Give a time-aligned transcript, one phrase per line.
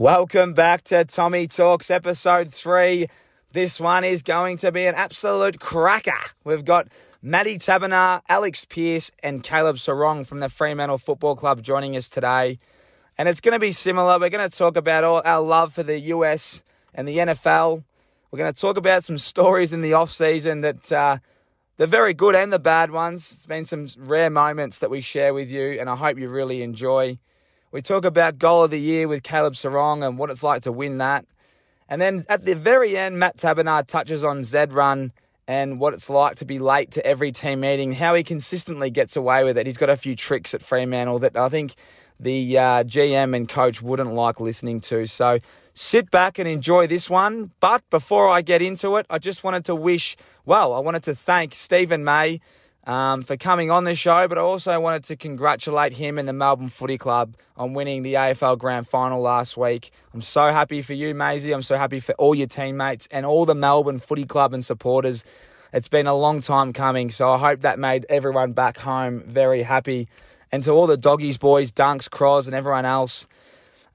[0.00, 3.08] Welcome back to Tommy Talks episode three.
[3.50, 6.20] This one is going to be an absolute cracker.
[6.44, 6.86] We've got
[7.20, 12.60] Matty Taberner, Alex Pearce, and Caleb Serong from the Fremantle Football Club joining us today.
[13.18, 14.20] And it's going to be similar.
[14.20, 16.62] We're going to talk about all our love for the US
[16.94, 17.82] and the NFL.
[18.30, 21.18] We're going to talk about some stories in the off season that uh,
[21.76, 23.32] the very good and the bad ones.
[23.32, 26.62] It's been some rare moments that we share with you, and I hope you really
[26.62, 27.18] enjoy.
[27.70, 30.72] We talk about goal of the year with Caleb Serong and what it's like to
[30.72, 31.26] win that.
[31.88, 35.12] And then at the very end, Matt Taberner touches on Zed Run
[35.46, 39.16] and what it's like to be late to every team meeting, how he consistently gets
[39.16, 39.66] away with it.
[39.66, 41.74] He's got a few tricks at Fremantle that I think
[42.20, 45.06] the uh, GM and coach wouldn't like listening to.
[45.06, 45.38] So
[45.74, 47.52] sit back and enjoy this one.
[47.60, 51.14] But before I get into it, I just wanted to wish, well, I wanted to
[51.14, 52.40] thank Steven May
[52.88, 56.32] um, for coming on the show, but I also wanted to congratulate him and the
[56.32, 59.90] Melbourne Footy Club on winning the AFL Grand Final last week.
[60.14, 61.52] I'm so happy for you, Maisie.
[61.52, 65.22] I'm so happy for all your teammates and all the Melbourne Footy Club and supporters.
[65.70, 69.62] It's been a long time coming, so I hope that made everyone back home very
[69.62, 70.08] happy.
[70.50, 73.26] And to all the doggies, boys, Dunks, Cross, and everyone else,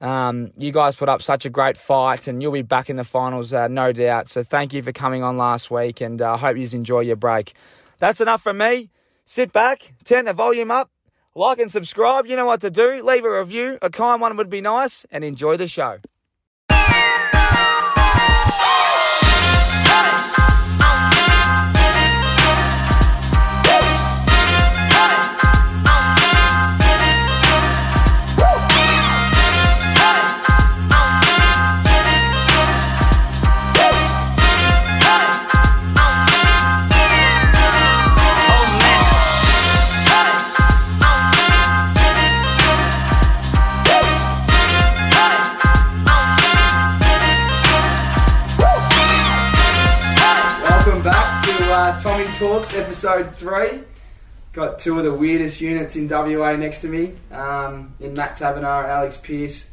[0.00, 3.02] um, you guys put up such a great fight, and you'll be back in the
[3.02, 4.28] finals, uh, no doubt.
[4.28, 7.16] So thank you for coming on last week, and I uh, hope you enjoy your
[7.16, 7.54] break.
[8.04, 8.90] That's enough from me.
[9.24, 10.90] Sit back, turn the volume up,
[11.34, 12.26] like and subscribe.
[12.26, 13.02] You know what to do.
[13.02, 13.78] Leave a review.
[13.80, 16.00] A kind one would be nice, and enjoy the show.
[52.64, 53.80] Talks, episode three.
[54.54, 58.86] Got two of the weirdest units in WA next to me, um, in Matt Taberner,
[58.86, 59.68] Alex Pearce.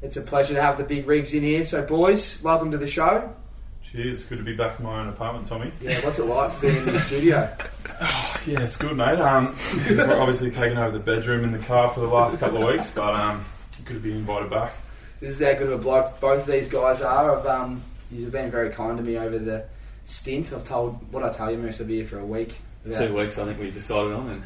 [0.00, 1.64] It's a pleasure to have the big rigs in here.
[1.64, 3.34] So, boys, welcome to the show.
[3.82, 5.72] Cheers, good to be back in my own apartment, Tommy.
[5.80, 7.52] Yeah, what's it like to be in the studio?
[8.02, 9.20] Oh, yeah, it's good, mate.
[9.20, 9.54] Um,
[9.90, 12.90] we're obviously taking over the bedroom in the car for the last couple of weeks,
[12.94, 13.44] but um,
[13.84, 14.72] good to be invited back.
[15.20, 17.38] This is how good of a bloke both of these guys are.
[17.38, 19.66] I've, um, you've been very kind to me over the
[20.04, 20.52] stint.
[20.52, 22.54] I've told what I tell you, Moose, I'll be here for a week.
[22.84, 24.42] Two weeks, I think we decided on,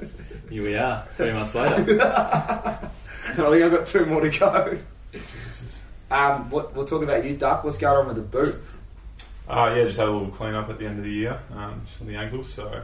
[0.00, 0.10] and
[0.50, 2.00] here we are, three months later.
[2.02, 4.78] I think I've got two more to go.
[6.10, 7.64] Um, what, we'll talk about you, Duck.
[7.64, 8.54] What's going on with the boot?
[9.48, 11.82] Uh, yeah, just had a little clean up at the end of the year, um,
[11.86, 12.52] just on the ankles.
[12.52, 12.82] So,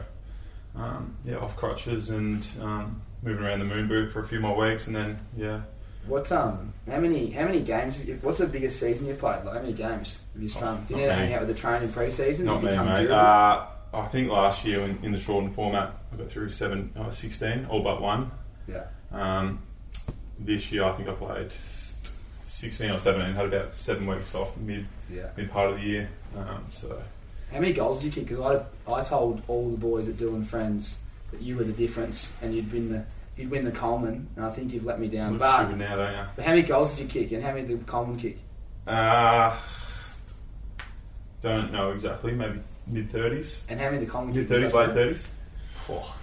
[0.75, 4.55] um, yeah, off crutches and um, moving around the moon boot for a few more
[4.55, 5.61] weeks, and then yeah,
[6.07, 6.73] what um?
[6.87, 8.03] How many how many games?
[8.05, 9.43] You, what's the biggest season you've played?
[9.45, 10.83] Like how many games have you strung?
[10.87, 12.45] Did you hang out with the training pre-season?
[12.45, 13.09] Not me, mate.
[13.09, 17.11] Uh, I think last year in, in, the shortened format, I got through seven, uh,
[17.11, 18.31] 16, all but one.
[18.67, 18.85] Yeah.
[19.11, 19.61] Um,
[20.39, 21.51] this year, I think I played
[22.45, 23.35] sixteen or seventeen.
[23.35, 25.29] Had about seven weeks off mid yeah.
[25.37, 26.09] mid part of the year.
[26.35, 27.01] Um, so.
[27.51, 28.29] How many goals did you kick?
[28.29, 30.97] Because I, I told all the boys at Dylan Friends
[31.31, 33.05] that you were the difference and you'd been the
[33.37, 35.37] you'd win the Coleman, and I think you've let me down.
[35.37, 36.25] but, now, don't you?
[36.35, 38.39] but how many goals did you kick, and how many did the Coleman kick?
[38.85, 39.57] Uh,
[41.41, 42.33] don't know exactly.
[42.33, 43.63] Maybe mid thirties.
[43.69, 45.27] And how many the Coleman mid thirties, late thirties.
[45.89, 46.17] Oh,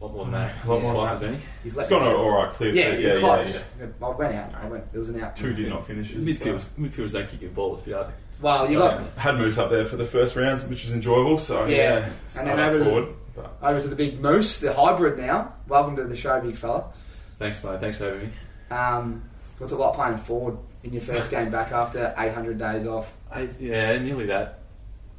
[0.00, 0.64] a lot more than that.
[0.64, 1.40] A lot more than that.
[1.64, 2.74] It's gone all right, clear.
[2.74, 3.68] Yeah, yeah, yeah, close.
[3.78, 4.06] yeah, yeah.
[4.06, 4.54] I went out.
[4.54, 4.84] I went.
[4.92, 5.36] It was an out.
[5.36, 6.12] Two did not finish.
[6.12, 6.70] Midfielders, so.
[6.78, 7.82] midfielders don't kick your balls.
[7.86, 11.38] But well, you got had moves up there for the first rounds, which was enjoyable.
[11.38, 13.14] So yeah, yeah and then over forward.
[13.36, 13.58] But.
[13.62, 15.52] Over to the big moose, the hybrid now.
[15.68, 16.86] Welcome to the show, big fella.
[17.38, 17.80] Thanks, mate.
[17.80, 18.30] Thanks for having me.
[18.70, 23.14] Um, what's it like playing forward in your first game back after 800 days off?
[23.30, 24.60] I, yeah, nearly that.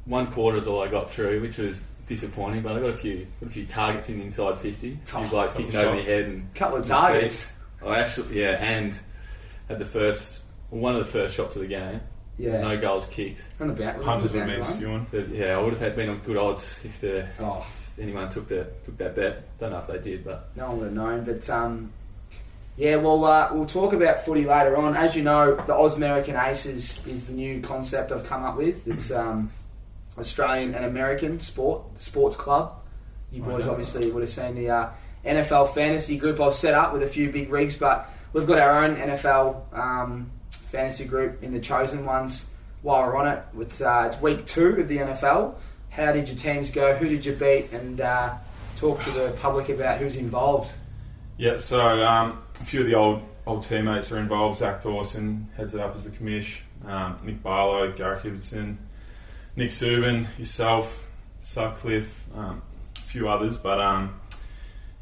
[0.04, 2.62] One quarter is all I got through, which was disappointing.
[2.62, 4.98] But I got a few, got a few targets in the inside 50.
[5.14, 7.52] Oh, was like kicking over my head and couple of targets.
[7.84, 8.98] I actually, yeah, and
[9.68, 12.00] had the first, one of the first shots of the game.
[12.36, 12.50] Yeah.
[12.50, 13.44] There's no goals kicked.
[13.60, 15.06] On the back, punters would have been spewing.
[15.32, 17.66] yeah, I would have had been on good odds if the oh
[17.98, 19.58] anyone took the took that bet.
[19.58, 21.24] Don't know if they did, but no one would have known.
[21.24, 21.92] But um,
[22.76, 24.96] yeah, well, uh, we'll talk about footy later on.
[24.96, 28.86] As you know, the Oz American Aces is the new concept I've come up with.
[28.86, 29.50] It's um,
[30.16, 32.74] Australian and American sport sports club.
[33.32, 34.90] You boys obviously would have seen the uh,
[35.24, 38.84] NFL fantasy group I've set up with a few big rigs, but we've got our
[38.84, 42.48] own NFL um, fantasy group in the chosen ones.
[42.82, 45.56] While we're on it, it's, uh, it's week two of the NFL
[45.98, 46.94] how did your teams go?
[46.94, 47.72] Who did you beat?
[47.72, 48.34] And uh,
[48.76, 50.72] talk to the public about who's involved.
[51.36, 54.58] Yeah, so um, a few of the old old teammates are involved.
[54.58, 56.60] Zach Dawson heads it up as the commish.
[56.86, 58.76] Um, Nick Barlow, Garrick Ibbotson,
[59.56, 61.06] Nick Suban, yourself,
[61.40, 62.62] Sutcliffe, um,
[62.96, 63.56] a few others.
[63.56, 64.20] But um,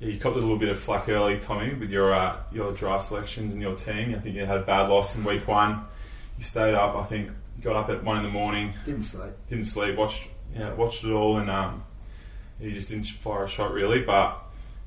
[0.01, 3.07] yeah, you copped a little bit of flack early, Tommy, with your uh, your draft
[3.09, 4.15] selections and your team.
[4.15, 5.85] I think you had a bad loss in week one.
[6.39, 6.95] You stayed up.
[6.97, 9.33] I think you got up at one in the morning, Didn't sleep.
[9.49, 11.85] didn't sleep, watched yeah, watched it all, and um,
[12.61, 14.03] you just didn't fire a shot really.
[14.03, 14.39] But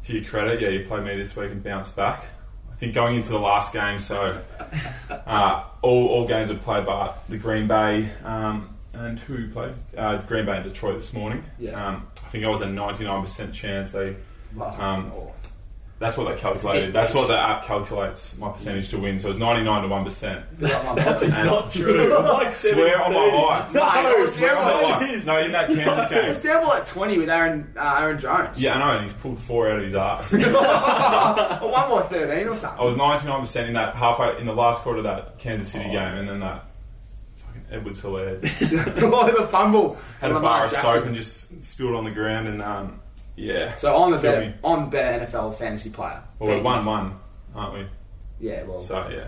[0.06, 2.26] to your credit, yeah, you played me this week and bounced back.
[2.72, 4.42] I think going into the last game, so
[5.10, 10.18] uh, all, all games were played by the Green Bay um, and who played uh,
[10.22, 11.44] Green Bay and Detroit this morning.
[11.60, 11.88] Yeah.
[11.88, 14.16] Um, I think I was a ninety nine percent chance they.
[14.60, 15.12] Um,
[16.00, 16.94] that's what they calculated.
[16.94, 19.20] That's what the app calculates my percentage to win.
[19.20, 20.46] So it's ninety nine to one percent.
[20.60, 22.14] That is And- not true.
[22.18, 23.74] It's like Swear on my life.
[23.74, 24.90] No, it was Swear on my terrible.
[25.08, 25.26] life.
[25.28, 26.18] No, in that Kansas game.
[26.26, 26.52] It was game.
[26.52, 28.62] terrible at 20 with Aaron uh, Aaron Jones.
[28.62, 30.34] Yeah, I know, and he's pulled four out of his ass.
[31.62, 32.80] or one more 13 or something.
[32.80, 35.92] I was 99% in that halfway in the last quarter of that Kansas City Oh.
[35.92, 36.66] game, and then that
[37.38, 38.40] fucking Edwards Helaire
[39.04, 39.98] oh, the fumble.
[40.22, 42.99] had a bar of soap and just spilled on the ground, and um,
[43.40, 43.76] yeah.
[43.76, 44.54] So I'm a Kill better, me.
[44.64, 46.22] I'm a better NFL fantasy player.
[46.40, 47.20] Well, we're Than- one one,
[47.56, 47.86] aren't we?
[48.42, 49.28] Yeah, well, So yeah,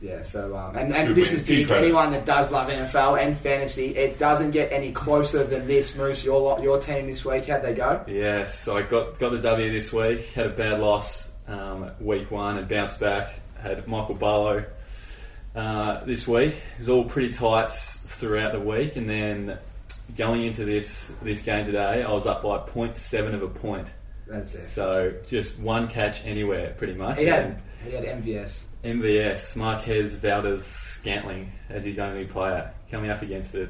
[0.00, 0.22] yeah.
[0.22, 1.40] So um, and, and Good this win.
[1.40, 1.66] is Good big.
[1.66, 1.84] credit.
[1.86, 5.96] Anyone that does love NFL and fantasy, it doesn't get any closer than this.
[5.96, 8.02] Moose, your lot- your team this week, how'd they go?
[8.06, 10.26] Yes, I got got the W this week.
[10.32, 13.28] Had a bad loss um, week one and bounced back.
[13.60, 14.64] Had Michael Barlow
[15.54, 16.54] uh, this week.
[16.54, 19.58] It was all pretty tight throughout the week, and then
[20.16, 23.88] going into this this game today, I was up by 0.7 of a point.
[24.26, 24.70] That's it.
[24.70, 27.18] So just one catch anywhere, pretty much.
[27.18, 28.66] He had he had MVS.
[28.84, 33.68] MVS Marquez Valdes Scantling as his only player coming up against the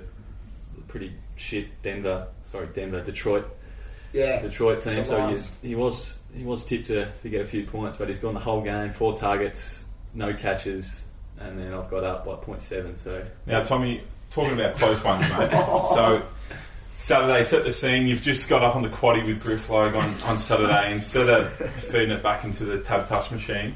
[0.89, 3.45] pretty shit Denver, sorry Denver, Detroit
[4.13, 5.05] Yeah, Detroit team.
[5.05, 5.61] So Lions.
[5.63, 8.35] he, he was he was tipped to, to get a few points, but he's gone
[8.35, 9.85] the whole game, four targets,
[10.15, 11.05] no catches,
[11.41, 12.97] and then I've got up by 0.7.
[12.99, 15.51] So Now, Tommy, talking about close ones, mate.
[15.51, 16.23] so,
[16.99, 18.07] Saturday, set the scene.
[18.07, 20.93] You've just got up on the quaddy with Griff Logue on, on Saturday.
[20.93, 23.75] Instead of feeding it back into the tab touch machine,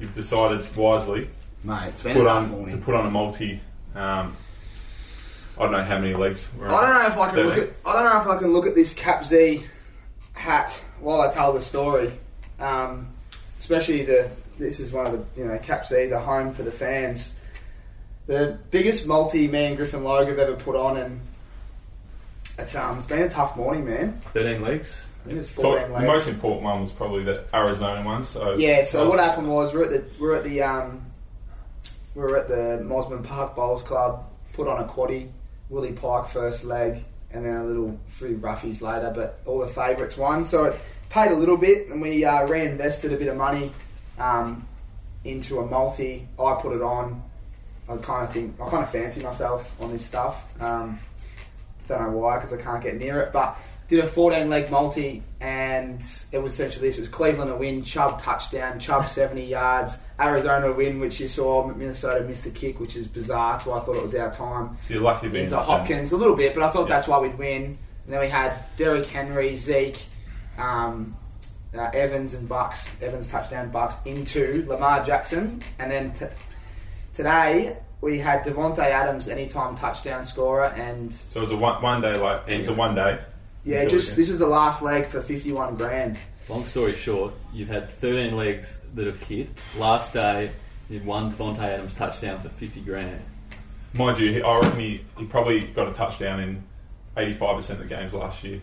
[0.00, 1.28] you've decided wisely
[1.66, 1.88] mate.
[1.88, 2.82] It's been put a tough on, to morning.
[2.82, 3.60] put on a multi.
[3.94, 4.36] Um,
[5.58, 6.46] I don't know how many legs.
[6.58, 7.68] We're I don't know if I can look at.
[7.84, 9.64] I don't know if I can look at this Cap Z
[10.34, 12.12] hat while I tell the story.
[12.60, 13.08] Um,
[13.58, 14.30] especially the.
[14.58, 17.35] This is one of the you know Cap Z, the home for the fans.
[18.26, 21.20] The biggest multi man Griffin Logue have ever put on, and
[22.58, 24.20] it's um it's been a tough morning, man.
[24.34, 25.08] 13 legs.
[25.24, 28.24] I think it's So, fourteen the most important one was probably the Arizona one.
[28.24, 31.02] So Yeah, so was- what happened was we're at the we're at the um
[32.14, 34.24] we're at the Mosman Park Bowls Club,
[34.54, 35.28] put on a quaddy,
[35.68, 40.16] Willie Pike first leg, and then a little few roughies later, but all the favourites
[40.16, 40.44] won.
[40.44, 40.80] So it
[41.10, 43.70] paid a little bit and we uh, reinvested a bit of money
[44.18, 44.66] um,
[45.24, 46.26] into a multi.
[46.38, 47.22] I put it on.
[47.88, 50.46] I kind of think I kind of fancy myself on this stuff.
[50.62, 50.98] Um,
[51.86, 53.56] don't know why because I can't get near it, but
[53.88, 56.00] did a 14 leg multi and
[56.32, 60.72] it was essentially this: it was Cleveland to win, Chubb touchdown, Chubb 70 yards, Arizona
[60.72, 63.60] win, which you saw Minnesota missed the kick, which is bizarre.
[63.60, 65.58] So I thought it was our time So you're lucky to be in into.
[65.58, 66.96] Hopkins a little bit, but I thought Yeah.
[66.96, 67.78] that's why we'd win.
[68.04, 70.00] And then we had Derrick Henry, Zeke,
[70.58, 71.16] um,
[71.76, 72.96] uh, Evans, and Bucks.
[73.02, 76.26] Evans touchdown, Bucks into Lamar Jackson, and then t-
[77.16, 82.00] today we had Davante Adams anytime touchdown scorer, and So it was a one, one
[82.02, 83.18] day, like it was a one day.
[83.64, 86.18] yeah, Until just this is the last leg for fifty-one grand.
[86.48, 89.48] Long story short, you've had 13 legs that have hit.
[89.78, 90.52] Last day,
[90.88, 93.20] you won Davante Adams touchdown for 50 grand.
[93.94, 96.62] Mind you, I reckon he, he probably got a touchdown in
[97.16, 98.60] 85% of the games last year.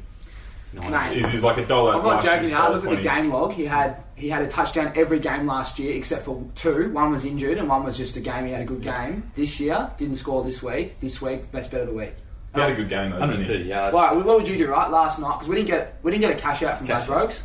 [0.73, 1.09] Nice.
[1.11, 1.17] Mate.
[1.25, 1.93] Is he's like a dollar.
[1.95, 2.49] I'm not last joking.
[2.49, 3.03] year's I look at the $1.20.
[3.03, 3.53] game log.
[3.53, 6.91] He had he had a touchdown every game last year except for two.
[6.91, 8.45] One was injured, and one was just a game.
[8.45, 9.31] He had a good game.
[9.35, 10.99] This year, didn't score this week.
[10.99, 12.13] This week, best bet of the week.
[12.55, 13.19] He had a good game though.
[13.19, 13.51] didn't he?
[13.51, 13.95] 130 yards.
[13.95, 15.33] Right, what would you do right last night?
[15.33, 17.43] Because we didn't get we didn't get a cash out from Cash Ladbrokes.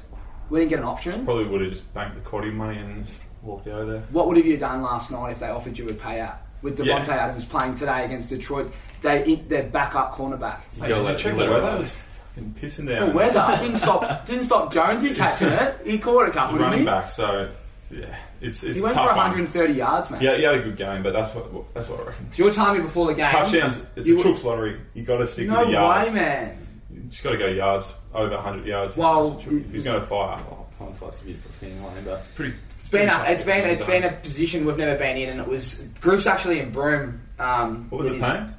[0.50, 1.24] We didn't get an option.
[1.24, 4.02] Probably would have just banked the quaddy money and just walked out of there.
[4.10, 7.00] What would have you done last night if they offered you a payout with Yeah.
[7.00, 8.72] Davante Adams playing today against Detroit?
[9.02, 10.58] They their backup cornerback.
[10.76, 11.76] You Hey, gotta did let- you check you the let weather?
[11.76, 11.92] It was
[12.38, 15.76] fucking pissing The weather didn't stop didn't stop Jonesy catching it.
[15.84, 16.58] He caught a couple.
[16.58, 17.50] Running didn't back, so
[17.90, 19.26] yeah, it's it's He went for tough one.
[19.30, 20.20] 130 yards, man.
[20.22, 22.52] Yeah, he had a good game, but that's what that's what I reckon.
[22.52, 23.30] Telling me before the game?
[23.30, 24.80] Touchdowns, it's You a Chooks lottery.
[24.94, 26.12] You got to stick No with the yards.
[26.14, 26.58] No way, man.
[26.92, 28.96] You just got to go yards over 100 yards.
[28.96, 32.54] Well, if he's going to fire, Oh, hindsight's a beautiful thing, Lane, but it's pretty.
[32.80, 35.46] It's been a, it's been it's been a position we've never been in, and it
[35.46, 37.20] was Groof's actually in Broome.
[37.38, 38.54] Um, What was it his- paying?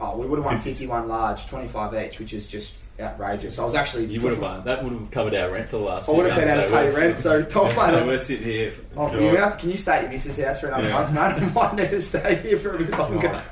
[0.00, 0.70] Oh, we would have won 50.
[0.70, 3.58] 51 large, 25 each, which is just outrageous.
[3.58, 4.64] I was actually You would have won.
[4.64, 6.08] That would have covered our rent for the last.
[6.08, 7.18] I would have been able to months, pay rent.
[7.18, 8.72] So top we're- We're sitting here.
[8.96, 10.92] Oh, you have, can you stay at your missus' house for another Yeah.
[10.92, 11.20] month, mate?
[11.20, 13.42] I might need to stay here for a bit longer.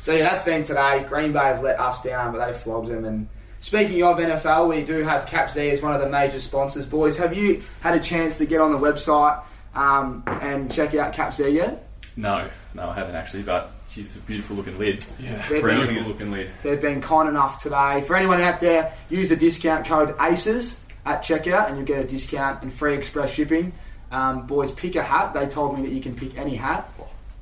[0.00, 1.04] So yeah, that's been today.
[1.08, 3.04] Green Bay have let us down, but they flogged them.
[3.04, 3.26] And
[3.60, 6.84] speaking of NFL, we do have Cap Z as one of the major sponsors.
[6.86, 9.42] Boys, have you had a chance to get on the website
[9.74, 11.88] um, and check out Cap Z yet?
[12.16, 13.44] No, no, I haven't actually.
[13.44, 15.04] But she's a beautiful looking lid.
[15.20, 16.08] Yeah, They're browsing Beautiful it.
[16.14, 16.50] looking lid.
[16.62, 18.02] They've been kind enough today.
[18.02, 22.06] For anyone out there, use the discount code ACES at checkout and you'll get a
[22.06, 23.72] discount and free express shipping.
[24.10, 25.34] Um, boys, pick a hat.
[25.34, 26.88] They told me that you can pick any hat.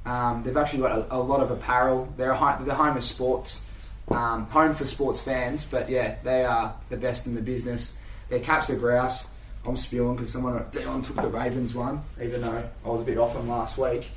[0.05, 2.13] Um, they've actually got a, a lot of apparel.
[2.17, 3.63] They're a home, they're home of sports,
[4.11, 5.65] um, home for sports fans.
[5.65, 7.95] But yeah, they are the best in the business.
[8.29, 9.29] Their caps are grouse.
[9.65, 13.17] I'm spewing because someone Dion took the Ravens one, even though I was a bit
[13.17, 14.09] off them last week.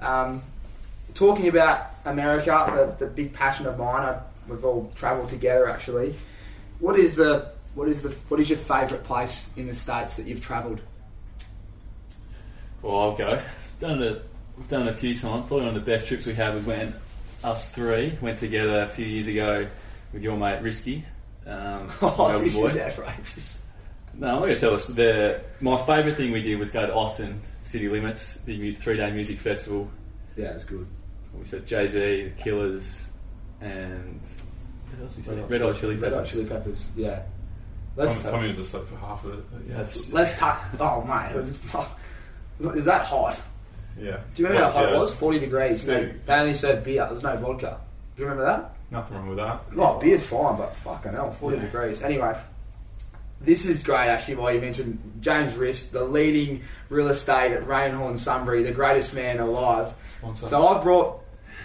[0.00, 0.40] Um,
[1.12, 4.02] talking about America, the, the big passion of mine.
[4.02, 6.14] I, we've all travelled together actually.
[6.80, 10.26] What is the what is the what is your favourite place in the states that
[10.26, 10.80] you've travelled?
[12.82, 13.40] Well, I'll go.
[13.80, 14.24] Done it.
[14.56, 15.46] We've done it a few times.
[15.46, 16.94] Probably one of the best trips we had was when
[17.42, 19.66] us three went together a few years ago
[20.12, 21.04] with your mate Risky.
[21.46, 22.66] Um, Oh, this boy.
[22.66, 23.64] is outrageous.
[24.16, 24.86] No, I'm going to tell us.
[24.86, 29.10] The, my favourite thing we did was go to Austin City Limits, the three day
[29.10, 29.90] music festival.
[30.36, 30.86] Yeah, it's good.
[31.38, 33.10] We said Jay Z, The Killers,
[33.60, 34.20] and
[34.90, 35.50] what else we said?
[35.50, 36.12] Red Hot Chili Peppers.
[36.12, 36.90] Red Hot Chili Peppers.
[36.96, 37.22] Yeah.
[37.96, 39.44] Let's Tommy, Tommy was asleep for half of it.
[39.52, 40.64] But yeah, That's- let's talk.
[40.80, 41.36] Oh mate,
[42.76, 43.40] is that hot?
[43.98, 44.18] yeah.
[44.34, 45.14] Do you remember how hot Yeah, it was?
[45.14, 45.86] Forty degrees.
[45.86, 46.26] No, Dude.
[46.26, 47.06] they only served beer.
[47.08, 47.78] There's no vodka.
[48.16, 48.72] Do you remember that?
[48.90, 49.60] Nothing wrong with that.
[49.76, 51.62] Oh, beer's fine, but fucking hell, 40 Yeah.
[51.64, 52.02] degrees.
[52.02, 52.36] Anyway,
[53.40, 58.18] this is great actually why you mentioned James Risk, the leading real estate at Rainhorn
[58.18, 59.92] Sunbury, the greatest man alive.
[60.24, 60.46] Sponsor.
[60.48, 61.20] So I've brought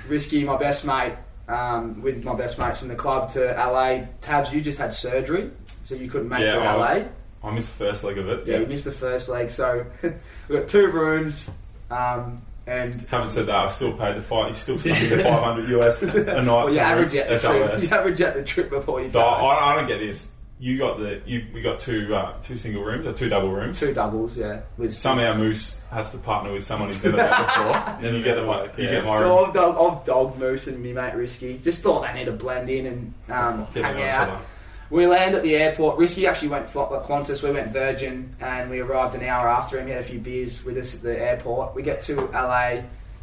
[0.08, 1.14] Risky, my best mate,
[1.48, 4.02] um, with my best mates from the club to LA.
[4.22, 5.50] Tabs, you just had surgery,
[5.84, 6.94] so you couldn't make Yeah, it to I LA.
[7.00, 7.06] was-
[7.42, 8.46] I missed the first leg of it.
[8.46, 8.60] Yeah, Yeah.
[8.62, 11.50] you missed the first leg, so we've got two rooms,
[11.90, 13.56] um, and Haven't said that.
[13.56, 14.50] I still paid the fight.
[14.50, 16.46] You still paid the 500 US a night.
[16.46, 17.82] well, you average out the trip.
[17.82, 19.22] You average out the trip before you So.
[19.22, 20.34] I, I don't get this.
[20.62, 21.46] You got the you.
[21.54, 23.80] We got two uh, two single rooms or two double rooms.
[23.80, 24.62] Two doubles, yeah.
[24.78, 27.64] With Somehow Moose has to partner with someone he's never met before,
[27.96, 28.70] and then you get the one.
[28.78, 29.48] You get my So room.
[29.48, 31.58] I've dog, I've dog Moose and me mate Risky.
[31.60, 34.42] Just thought they need to blend in and um, hang to know each out.
[34.90, 35.98] We land at the airport.
[35.98, 37.42] Risky actually went fl- like Qantas.
[37.42, 39.86] We went Virgin, and we arrived an hour after him.
[39.86, 41.74] He had a few beers with us at the airport.
[41.74, 42.82] We get to LA,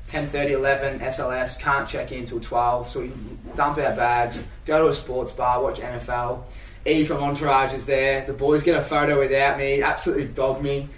[0.08, 1.60] 10:30, 11 SLS.
[1.60, 3.10] Can't check in till 12, so we
[3.56, 6.44] dump our bags, go to a sports bar, watch NFL.
[6.86, 8.24] E from Entourage is there.
[8.24, 9.82] The boys get a photo without me.
[9.82, 10.88] Absolutely dog me.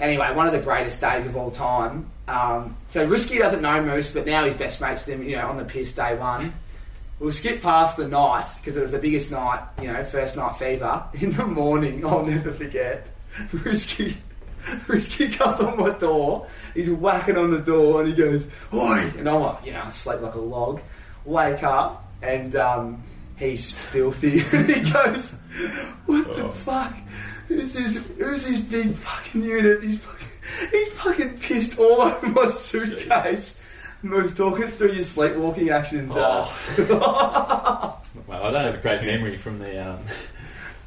[0.00, 2.10] Anyway, one of the greatest days of all time.
[2.26, 5.26] Um, so Risky doesn't know Moose, but now he's best mates with him.
[5.26, 6.52] You know, on the piss day one.
[7.20, 10.56] We'll skip past the night because it was the biggest night, you know, first night
[10.56, 11.02] fever.
[11.20, 13.08] In the morning, I'll never forget.
[13.52, 14.16] Risky,
[14.86, 16.46] Risky comes on my door.
[16.74, 19.88] He's whacking on the door and he goes, "Oi!" And I'm like, you know, I
[19.88, 20.80] sleep like a log.
[21.24, 23.02] Wake up and um,
[23.38, 24.38] he's filthy.
[24.74, 25.40] he goes,
[26.06, 26.48] "What the Oh.
[26.50, 26.94] fuck?
[27.48, 28.06] Who's this?
[28.18, 29.82] Who's this big fucking unit?
[29.82, 33.62] He's fucking, he's fucking pissed all over my suitcase."
[34.02, 36.14] Moose, talk us through your sleepwalking actions.
[36.14, 36.46] uh,
[38.26, 39.98] Well, I don't have a great memory from the um,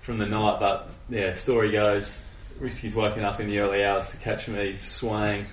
[0.01, 2.21] from the night, but yeah, story goes,
[2.59, 5.45] Risky's woken up in the early hours to catch me swaying,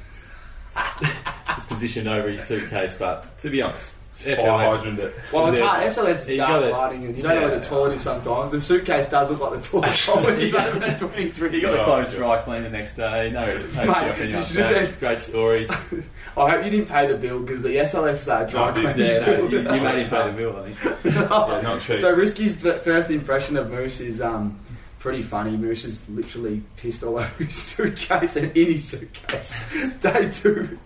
[0.76, 2.96] just positioned over his suitcase.
[2.96, 5.14] But to be honest, Fire SLS, hydrant it.
[5.32, 5.66] Well, it's Yeah.
[5.66, 5.82] hard.
[5.84, 6.72] SLS is You dark got it.
[6.72, 7.58] lighting, and you don't know where Yeah.
[7.58, 8.50] the toilet is sometimes.
[8.50, 10.24] The suitcase does look like the toilet.
[10.26, 11.50] when you go to 23.
[11.50, 13.30] he got the clothes dry clean the next day.
[13.30, 14.86] No, no stuff in you your should have bag.
[14.88, 15.68] said- Great story.
[16.36, 18.94] I hope you didn't pay the bill because the SLS uh, dry No, I did.
[18.94, 20.56] cleaning Yeah, no, you, you made him pay the bill.
[20.56, 21.04] I think.
[21.14, 21.98] Yeah, not cheap.
[22.00, 24.58] So Risky's f- first impression of Moose is um,
[24.98, 25.56] pretty funny.
[25.56, 29.60] Moose is literally pissed all over his suitcase and in his suitcase.
[30.02, 30.76] Day two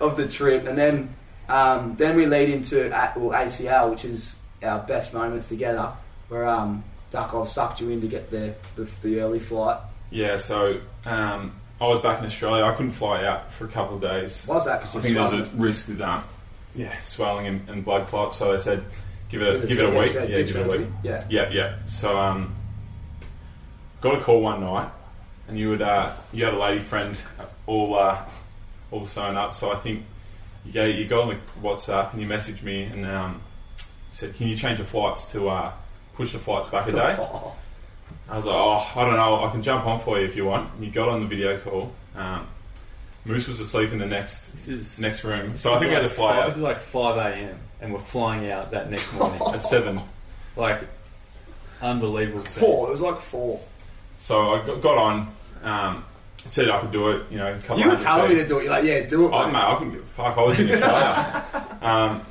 [0.00, 1.14] of the trip, and then
[1.48, 5.92] um, then we lead into A- well, ACL, which is our best moments together,
[6.28, 9.78] where um, Duckov sucked you in to get the the, the early flight.
[10.10, 12.64] yeah, so um, I was back in Australia.
[12.64, 14.46] I couldn't fly out for a couple of days.
[14.48, 14.82] Was that?
[14.82, 16.24] I think there was a risk with that.
[16.74, 18.34] Yeah, swelling and, and blood clot.
[18.34, 18.84] So they said,
[19.30, 20.12] give it, give it a week.
[20.14, 20.88] Yeah, give it a week.
[21.02, 21.24] Yeah.
[21.30, 21.76] Yeah, yeah.
[21.88, 22.54] So um,
[24.00, 24.90] got a call one night,
[25.48, 27.16] and you would uh, you had a lady friend
[27.66, 28.22] all uh,
[28.90, 29.54] all sewn up.
[29.54, 30.04] So I think
[30.64, 33.40] you go you go on the WhatsApp and you messaged me and um,
[34.12, 35.72] said, can you change the flights to uh,
[36.14, 37.16] push the flights back a day?
[38.30, 39.44] I was like, oh, I don't know.
[39.44, 40.74] I can jump on for you if you want.
[40.74, 41.92] And you got on the video call.
[42.14, 42.46] Um,
[43.24, 46.02] Moose was asleep in the next This is next room, so I think we had
[46.02, 47.58] to fly This out is like five a.m.
[47.80, 49.40] and we're flying out that next morning.
[49.52, 50.00] at seven.
[50.56, 50.80] like
[51.82, 52.44] Unbelievable.
[52.46, 52.58] scenes.
[52.58, 52.88] Four.
[52.88, 53.60] It was like four.
[54.18, 56.04] So I got, got on, um,
[56.46, 57.26] said I could do it.
[57.30, 58.64] You know, a couple You were telling me to do it.
[58.64, 59.32] You're like, yeah, do it.
[59.32, 59.56] Oh, mate.
[59.56, 60.36] I can give a fuck.
[60.36, 61.78] I was in Australia.
[61.82, 62.22] um,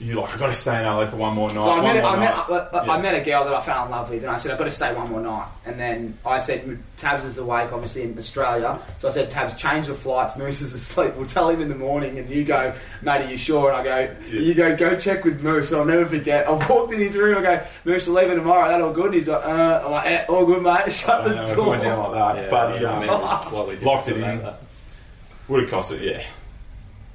[0.00, 1.62] you like, I've got to stay in LA for one more night.
[1.62, 2.68] So I met, more I, met, night.
[2.72, 3.02] I, I Yeah.
[3.02, 4.18] met a girl that I found lovely.
[4.18, 5.46] Then I said, I've got to stay one more night.
[5.66, 8.80] And then I said, Tabs is awake, obviously, in Australia.
[8.98, 10.36] So I said, Tabs, change the flights.
[10.36, 11.14] Moose is asleep.
[11.16, 12.18] We'll tell him in the morning.
[12.18, 13.70] And you go, mate, are you sure?
[13.72, 14.40] And I go, Yeah.
[14.40, 15.70] you go, go check with Moose.
[15.70, 16.48] And I'll never forget.
[16.48, 17.38] I walked in his room.
[17.38, 18.66] I go, Moose, we're leaving tomorrow.
[18.68, 19.06] That all good?
[19.06, 20.92] And he's like, uh, I'm like, eh, all good, mate.
[20.92, 21.68] Shut the know, door.
[21.70, 24.20] went down like that, Yeah, but yeah, I um, remember it was locked it in.
[24.22, 24.54] than
[25.46, 26.24] would have cost it, yeah.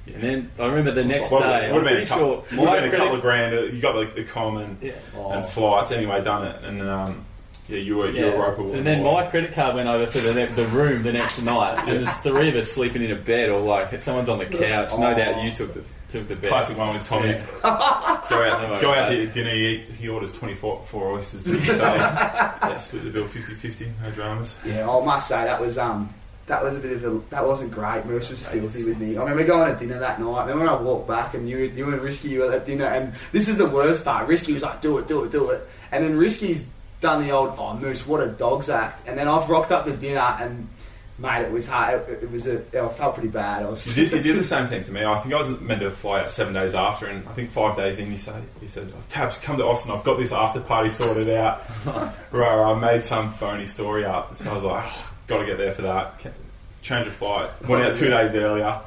[0.06, 1.70] And then I remember the next Well, day.
[1.70, 3.54] would I'm have been, a couple, sure would have been a couple of grand.
[3.54, 4.92] uh, You got like the common Yeah.
[5.30, 7.24] and flights anyway, done it, and um,
[7.68, 8.62] yeah, you were you were roper.
[8.74, 11.86] And then my credit card went over for the, ne- the room the next night,
[11.86, 14.90] and there's three of us sleeping in a bed, or like someone's on the couch.
[14.98, 15.14] No Oh.
[15.14, 16.48] doubt you took the took the bed.
[16.50, 17.28] classic one with Tommy.
[17.28, 17.46] Yeah.
[17.62, 19.50] Go out, go out to dinner.
[19.50, 21.44] He, he orders twenty four four oysters.
[21.44, 21.52] So
[21.84, 24.58] yeah, split the bill 50-50, No dramas.
[24.64, 26.12] Yeah, I must say that was um
[26.50, 28.04] that was a bit of a that wasn't great.
[28.04, 29.16] Moose was filthy with me.
[29.16, 30.46] I remember going to dinner that night.
[30.46, 33.48] Remember when I walked back and you you and Risky were at dinner and this
[33.48, 34.26] is the worst part.
[34.26, 36.68] Risky was like, do it, do it, do it, and then Risky's
[37.00, 39.96] done the old oh Moose, what a dog's act, and then I've rocked up to
[39.96, 40.68] dinner and.
[41.18, 42.08] Mate, it was hard.
[42.08, 42.60] It, it was a.
[42.82, 43.62] I felt pretty bad.
[43.62, 43.94] I was.
[43.94, 45.04] You did, you did the same thing to me.
[45.04, 47.76] I think I was meant to fly out seven days after, and I think five
[47.76, 49.90] days in, you said, you said, oh, Tabs, come to Austin.
[49.90, 51.60] I've got this after party sorted out.
[52.32, 55.56] right, I made some phony story up, so I was like, oh, got to get
[55.58, 56.20] there for that.
[56.82, 57.50] Change of flight.
[57.68, 58.80] Went out two days earlier.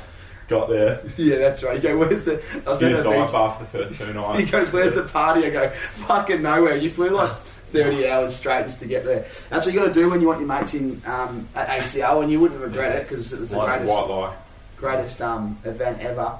[0.48, 1.02] Got there.
[1.18, 1.78] yeah, that's right.
[1.78, 2.44] You go, where's the?
[2.68, 4.40] I was Did a dive bath for the first two nights.
[4.44, 7.32] He goes, "Where's the party?" I go, "Fucking nowhere." You flew like
[7.72, 9.22] thirty hours straight just to get there.
[9.50, 12.22] That's what you got to do when you want your mates in um, at ACL,
[12.24, 14.36] and you wouldn't regret it because it was the White, greatest, white lie.
[14.76, 16.34] greatest um, event ever.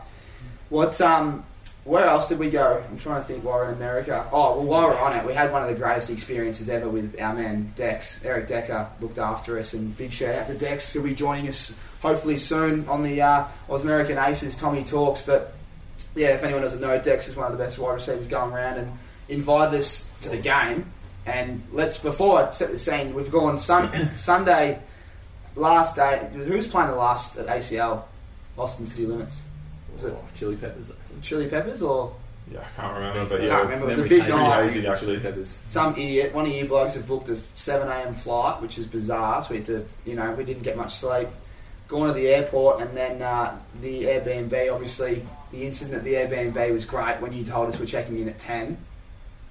[0.70, 1.46] What's um,
[1.86, 2.84] where else did we go?
[2.90, 3.44] I'm trying to think.
[3.44, 5.76] While we're in America, oh well, while we're on it, we had one of the
[5.76, 8.24] greatest experiences ever with our man Dex.
[8.24, 10.94] Eric Decker looked after us, and big shout out to Dex.
[10.94, 14.56] He'll be joining us hopefully soon on the uh, American Aces.
[14.58, 15.54] Tommy talks, but
[16.16, 18.78] yeah, if anyone doesn't know, Dex is one of the best wide receivers going around
[18.78, 18.92] and
[19.28, 20.86] invited us to the game.
[21.26, 24.80] And let's before I set the scene, we've gone sun, Sunday,
[25.56, 26.30] last day.
[26.34, 28.04] Who's playing the last at ACL?
[28.58, 29.42] Austin City Limits.
[29.92, 30.92] Was it Oh, chili peppers.
[31.22, 32.16] Chili Peppers or
[32.52, 33.90] Yeah, I can't remember, but Can't remember.
[33.92, 34.70] It was a big night.
[34.70, 35.46] hazy, Actually.
[35.46, 36.34] Some idiot?
[36.34, 38.14] One of you blokes have booked a 7 a.m.
[38.16, 39.42] flight, which is bizarre.
[39.44, 41.28] So we had to, you know, we didn't get much sleep.
[41.88, 44.74] Going to the airport and then uh, the Airbnb.
[44.74, 48.30] Obviously, the incident at the Airbnb was great when you told us we're checking in
[48.30, 48.78] at 10.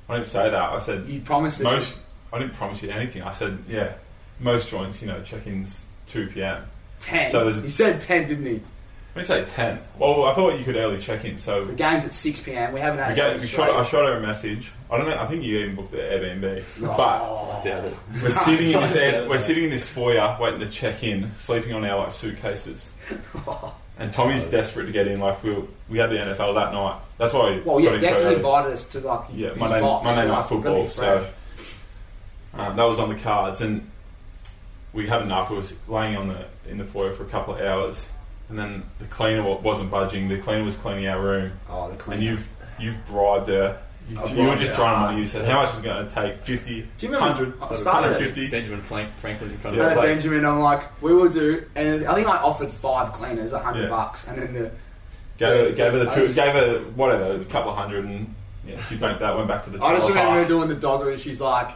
[0.08, 0.54] I didn't say that.
[0.54, 1.98] I said You promised most.
[2.32, 3.22] I didn't promise you anything.
[3.22, 3.92] I said, yeah,
[4.40, 6.64] most joints, you know, check-ins 2 p.m.
[7.00, 7.30] 10.
[7.30, 8.60] So there's- he said 10, didn't he?
[9.14, 9.78] Let me say 10.
[9.98, 12.72] Well, I thought you could early check-in, so The game's at 6 p.m.
[12.72, 14.72] We haven't had we any gave, we shot, I shot her a message.
[14.90, 15.18] I don't know.
[15.18, 17.58] I think you even booked the Airbnb, but Oh.
[17.60, 17.94] I doubt it.
[18.22, 21.74] we're sitting in this air, we're sitting in this foyer waiting to check in, sleeping
[21.74, 22.92] on our like suitcases.
[23.98, 25.20] And Tommy's desperate to get in.
[25.20, 25.54] Like we
[25.90, 26.98] we had the NFL that night.
[27.18, 27.50] That's why.
[27.56, 28.36] we Well, got yeah, in Dex has early.
[28.36, 30.88] invited us to like Yeah, his Monday, box, Monday night like, we're gonna football.
[30.88, 31.32] So fresh.
[32.54, 33.88] um, that was on the cards, and
[34.94, 35.50] we had enough.
[35.50, 38.08] We was laying on the in the foyer for a couple of hours,
[38.52, 40.28] and then the cleaner wasn't budging.
[40.28, 42.18] The cleaner was cleaning our room, oh, the clean.
[42.18, 43.78] and you've you've bribed her.
[44.10, 45.10] You, I've you were just her trying hard.
[45.12, 45.22] money.
[45.22, 46.44] You said how much is it going to take?
[46.44, 47.44] Fifty, Do you remember?
[47.44, 48.10] 100, I started it.
[48.10, 48.50] 150.
[48.50, 49.84] Benjamin Frank, Franklin in front Yeah.
[49.84, 50.14] of the place.
[50.16, 53.84] Benjamin, I'm like, we will do, and I think I offered five cleaners, a hundred
[53.84, 53.88] Yeah.
[53.88, 54.70] bucks, and then the
[55.38, 58.04] Gave her, Yeah, gave her the two, just- gave her whatever, a couple of hundred,
[58.04, 58.34] and
[58.66, 59.34] yeah, she banked that.
[59.34, 59.82] Went back to the.
[59.82, 61.70] I just remember her doing the dogger, and she's like,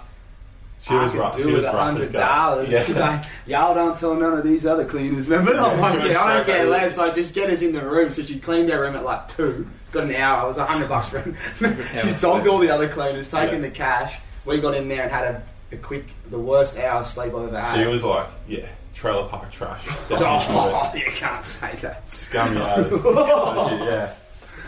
[0.87, 1.37] She was I could rough.
[1.37, 2.68] do She was with a hundred dollars.
[2.68, 3.25] Yeah.
[3.46, 5.53] Y'all don't tell none of these other cleaners, remember?
[5.53, 6.96] And I'm Yeah, like, she yeah, I don't so care less.
[6.96, 8.11] Like, just get us in the room.
[8.12, 9.68] So she cleaned their room at like two.
[9.90, 10.44] Got an hour.
[10.44, 11.37] It was a hundred bucks for him.
[12.03, 13.68] She's dogged all the other cleaners, taking Yeah.
[13.68, 14.20] the cash.
[14.44, 17.49] We got in there and had a, a quick, the worst hour of sleep I've
[17.49, 17.81] ever had.
[17.81, 19.85] She was like, yeah, trailer park trash.
[20.11, 22.12] Oh, you can't say that.
[22.12, 22.61] Scummy.
[22.61, 24.12] Legit, yeah.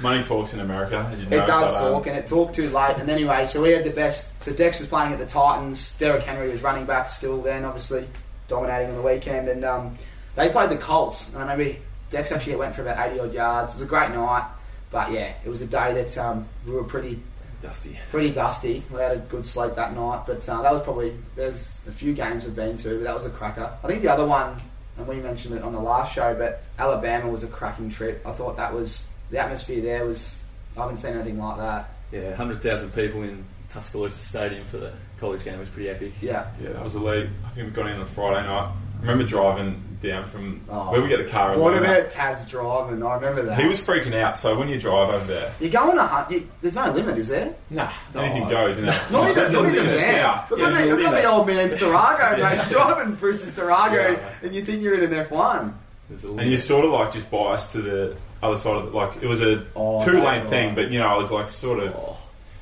[0.02, 1.08] Money talks in America.
[1.12, 2.96] As know, It does but, um, talk, and it talked too late.
[2.98, 4.42] And anyway, so we had the best.
[4.42, 5.96] So Dex was playing at the Titans.
[5.98, 8.06] Derrick Henry was running back still then, obviously
[8.48, 9.48] dominating on the weekend.
[9.48, 9.96] And um,
[10.36, 11.28] they played the Colts.
[11.28, 11.78] And I remember
[12.10, 13.72] Dex actually went for about 80 odd yards.
[13.74, 14.48] It was a great night.
[14.90, 17.20] But yeah, it was a day that um, we were pretty
[17.60, 17.98] Dusty.
[18.10, 18.84] pretty dusty.
[18.90, 20.22] We had a good sleep that night.
[20.26, 23.26] But uh, that was probably, there's a few games I've been to, but that was
[23.26, 23.76] a cracker.
[23.82, 24.56] I think the other one,
[24.96, 28.22] and we mentioned it on the last show, but Alabama was a cracking trip.
[28.24, 30.42] I thought that was, the atmosphere there was,
[30.76, 31.90] I haven't seen anything like that.
[32.12, 36.12] Yeah, 100,000 people in Tuscaloosa Stadium for the college game was pretty epic.
[36.22, 36.46] Yeah.
[36.62, 37.28] Yeah, that was a lead.
[37.44, 38.72] I think we got in on Friday night.
[38.98, 40.90] I remember driving down from Oh.
[40.92, 41.56] where we get the car.
[41.58, 43.02] What and about Taz driving?
[43.02, 43.58] I remember that.
[43.60, 44.38] He was freaking out.
[44.38, 47.28] So when you drive over there, You're going a hun- you, There's no limit, is
[47.28, 47.54] there?
[47.70, 48.22] nah, No.
[48.22, 48.76] anything goes.
[48.78, 48.96] You know.
[49.10, 50.22] Not even, not even Limit, there.
[50.22, 50.50] south.
[50.50, 51.22] Look the, there's a look at limit.
[51.22, 52.70] the old man's Tarago, mate.
[52.70, 54.28] You're driving Bruce's Tarago, Yeah.
[54.42, 55.72] and you think you're in an F1.
[56.08, 56.52] There's a And limit.
[56.52, 59.40] you sort of like just biased to the other side of the, like it was
[59.42, 60.42] a Oh, two that's lane right.
[60.50, 62.16] thing, but you know I was like sort of Oh,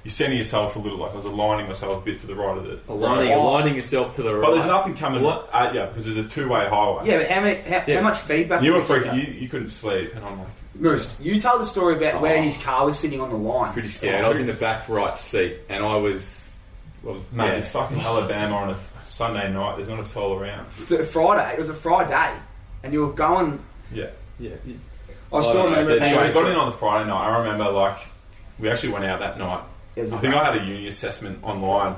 [0.04, 2.56] you're sending yourself a little like I was aligning myself a bit to the right
[2.56, 3.40] of the aligning, road.
[3.42, 4.46] aligning yourself to the right.
[4.46, 5.50] But there's nothing coming What?
[5.52, 7.06] at you because there's a two way highway.
[7.08, 7.96] Yeah, but how, many, how, Yeah.
[7.96, 8.62] how much feedback?
[8.62, 9.14] You were did freaking.
[9.16, 12.42] You, you couldn't sleep, and I'm like, Moose, you tell the story about where Oh.
[12.42, 13.72] his car was sitting on the line.
[13.72, 14.24] pretty scared.
[14.24, 16.54] I was in the back right seat, and I was,
[17.02, 17.52] I was mate, yeah.
[17.54, 19.76] it's fucking Alabama on a Sunday night.
[19.76, 20.66] There's not a soul around.
[20.88, 22.38] Th- Friday, it was a Friday,
[22.84, 23.58] and you were going.
[23.92, 24.10] Yeah.
[24.38, 24.74] yeah, yeah.
[25.32, 25.98] I still I don't know, remember.
[25.98, 27.26] they're So got in on the Friday night.
[27.28, 27.96] I remember like
[28.58, 29.64] we actually went out that night.
[29.96, 31.94] it was a I think I had a uni assessment online,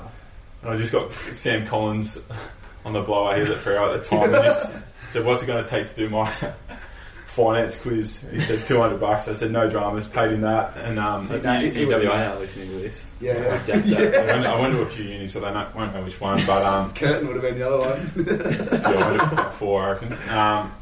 [0.63, 2.19] and I just got Sam Collins
[2.85, 3.35] on the blower.
[3.35, 4.35] He was at Freo at the time.
[4.35, 4.73] And just
[5.13, 6.31] said, "What's it going to take to do my
[7.27, 11.29] finance quiz?" He said, 200 bucks." I said, "No dramas." Paid him that, and um,
[11.29, 13.07] No, You, it- you it would- WA are listening to this.
[13.21, 13.55] Yeah, yeah.
[13.55, 14.13] I jacked that.
[14.13, 14.21] Yeah.
[14.21, 16.41] I, went, I went to a few unis, so they not, won't know which one.
[16.47, 18.27] But um, Curtin would have been the other one.
[18.27, 20.13] yeah, I went to about four, I reckon.
[20.31, 20.73] Um,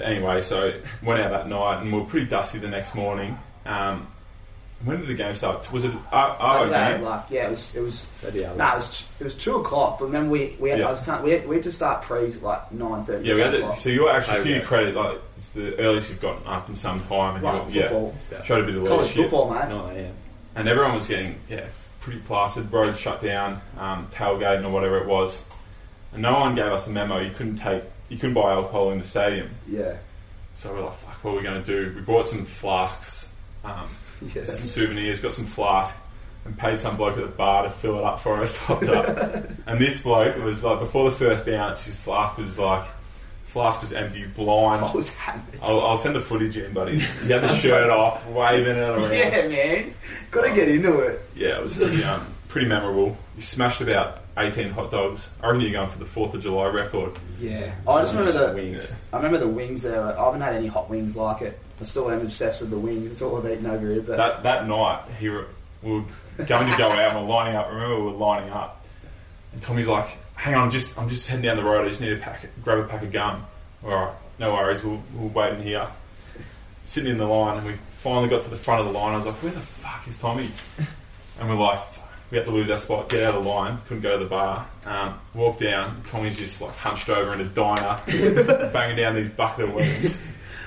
[0.00, 3.38] but anyway, so went out that night, and we were pretty dusty the next morning.
[3.66, 4.06] Um,
[4.84, 5.70] when did the game start?
[5.72, 7.04] Was it our, our Saturday, game?
[7.04, 7.76] like, yeah, it was.
[7.76, 7.98] It was.
[7.98, 9.10] So Nah, it was.
[9.20, 9.98] It was two o'clock.
[9.98, 10.88] But remember, we we had, Yeah.
[10.88, 13.28] I was telling- we, had, we had to start pre's like nine thirty.
[13.28, 14.54] Yeah, we had to, so you're actually to Okay.
[14.54, 17.80] your credit, like it's the earliest you've gotten up in some time, and Right, you
[17.82, 19.68] yeah, football, showed a bit of college leadership, football, mate.
[19.68, 20.14] 9 a.m.
[20.56, 21.66] and everyone was getting yeah
[22.00, 22.72] pretty plastered.
[22.72, 25.44] Roads shut down, um, tailgating or whatever it was,
[26.14, 27.18] and no one gave us a memo.
[27.18, 29.48] You couldn't take, you couldn't buy alcohol in the stadium.
[29.66, 29.96] Yeah,
[30.54, 31.94] So we're like, fuck, what are we going to do?
[31.96, 33.32] We bought some flasks,
[33.64, 33.88] um,
[34.34, 34.44] yeah.
[34.44, 35.98] some souvenirs, got some flasks,
[36.44, 38.82] and paid some bloke at the bar to fill it up for us, up.
[38.82, 42.84] and this bloke was like, before the first bounce, his flask was like,
[43.46, 44.84] flask was empty, blind.
[44.84, 45.44] I was hammered.
[45.62, 46.98] I'll, I'll send the footage in, buddy.
[47.22, 49.12] He had the shirt off, waving it around.
[49.12, 49.94] Yeah, man.
[50.30, 51.20] Got to get into it.
[51.36, 53.16] Yeah, it was pretty, um, pretty memorable.
[53.36, 55.30] He smashed about 18 hot dogs.
[55.42, 57.12] I reckon you're going for the 4th of July record.
[57.38, 57.74] Yeah.
[57.86, 58.54] I just remember the.
[58.54, 58.92] wings.
[59.12, 60.02] I remember the wings there.
[60.02, 61.58] I haven't had any hot wings like it.
[61.80, 63.10] I still am obsessed with the wings.
[63.12, 64.02] It's all I've eaten over here.
[64.02, 65.44] But That that night, he re-
[65.82, 66.04] we were
[66.46, 67.68] going to go out and we're lining up.
[67.70, 68.84] Remember, we were lining up.
[69.52, 71.86] And Tommy's like, hang on, I'm just, I'm just heading down the road.
[71.86, 73.46] I just need to pack, grab a pack of gum.
[73.82, 75.86] All right, no worries, we'll, we'll wait in here.
[76.84, 79.14] Sitting in the line, and we finally got to the front of the line.
[79.14, 80.50] I was like, where the fuck is Tommy?
[81.40, 81.99] And we're like, "Fuck,
[82.30, 84.30] we had to lose our spot, get out of the line, couldn't go to the
[84.30, 84.66] bar.
[84.84, 88.00] Um, walk down, Tommy's just like hunched over in his diner,
[88.72, 90.22] banging down these bucket of wings.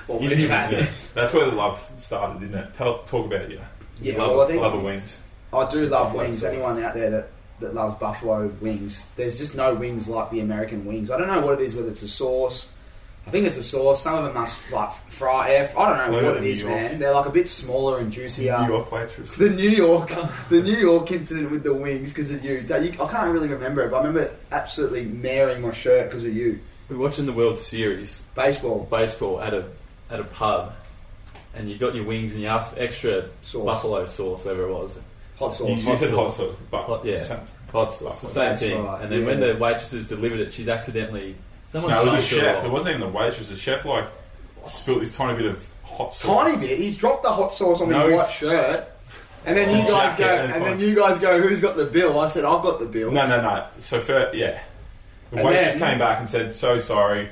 [0.08, 2.74] well, know, yeah, that's where the love started, didn't it?
[2.76, 3.60] Tell, talk about you.
[4.00, 5.20] yeah, Love- well, I think Love of wings.
[5.52, 6.40] I do love Buffalo wings.
[6.40, 6.50] sauce.
[6.52, 7.28] Anyone out there that,
[7.60, 11.10] that loves buffalo wings, there's just no wings like the American wings.
[11.10, 12.70] I don't know what it is, whether it's a sauce.
[13.26, 14.02] I think it's a sauce.
[14.02, 15.72] Some of them must like fry air.
[15.78, 16.80] I don't know Clever what it than is, New York.
[16.82, 16.98] man.
[16.98, 18.58] They're like a bit smaller and juicier.
[18.60, 19.34] New York waitress.
[19.36, 20.10] The New York,
[20.50, 22.60] the New York incident with the wings because of you.
[22.62, 22.90] That you.
[23.02, 26.60] I can't really remember it, but I remember absolutely marrying my shirt because of you.
[26.90, 29.64] We're watching the World Series Baseball baseball at a
[30.10, 30.74] at a pub,
[31.54, 34.72] and you got your wings and you asked for extra sauce, buffalo sauce, whatever it
[34.72, 34.98] was,
[35.38, 35.68] hot sauce.
[35.70, 36.36] you Hot said sauce.
[36.36, 37.12] hot sauce, but Hot- yeah.
[37.14, 37.46] it's the same.
[37.72, 38.84] hot sauce, the same That's thing.
[38.84, 39.52] right, And then when yeah.
[39.54, 41.36] the waitresses delivered it, she's accidentally
[41.80, 42.64] someone No, it was a changed chef.
[42.64, 43.48] It wasn't even the waitress.
[43.50, 44.06] The chef like
[44.66, 46.44] spilled this tiny bit of hot sauce.
[46.46, 46.78] Tiny bit.
[46.78, 48.08] He's dropped the hot sauce on No.
[48.10, 48.86] my white shirt,
[49.46, 50.78] and then you Oh, guys jacket, go, that's and fine.
[50.78, 53.26] then you guys go, "Who's got the bill?" I said, "I've got the bill." No,
[53.26, 53.66] no, no.
[53.78, 54.60] So first, yeah,
[55.30, 57.28] the And waitress then- came back and said, "So sorry."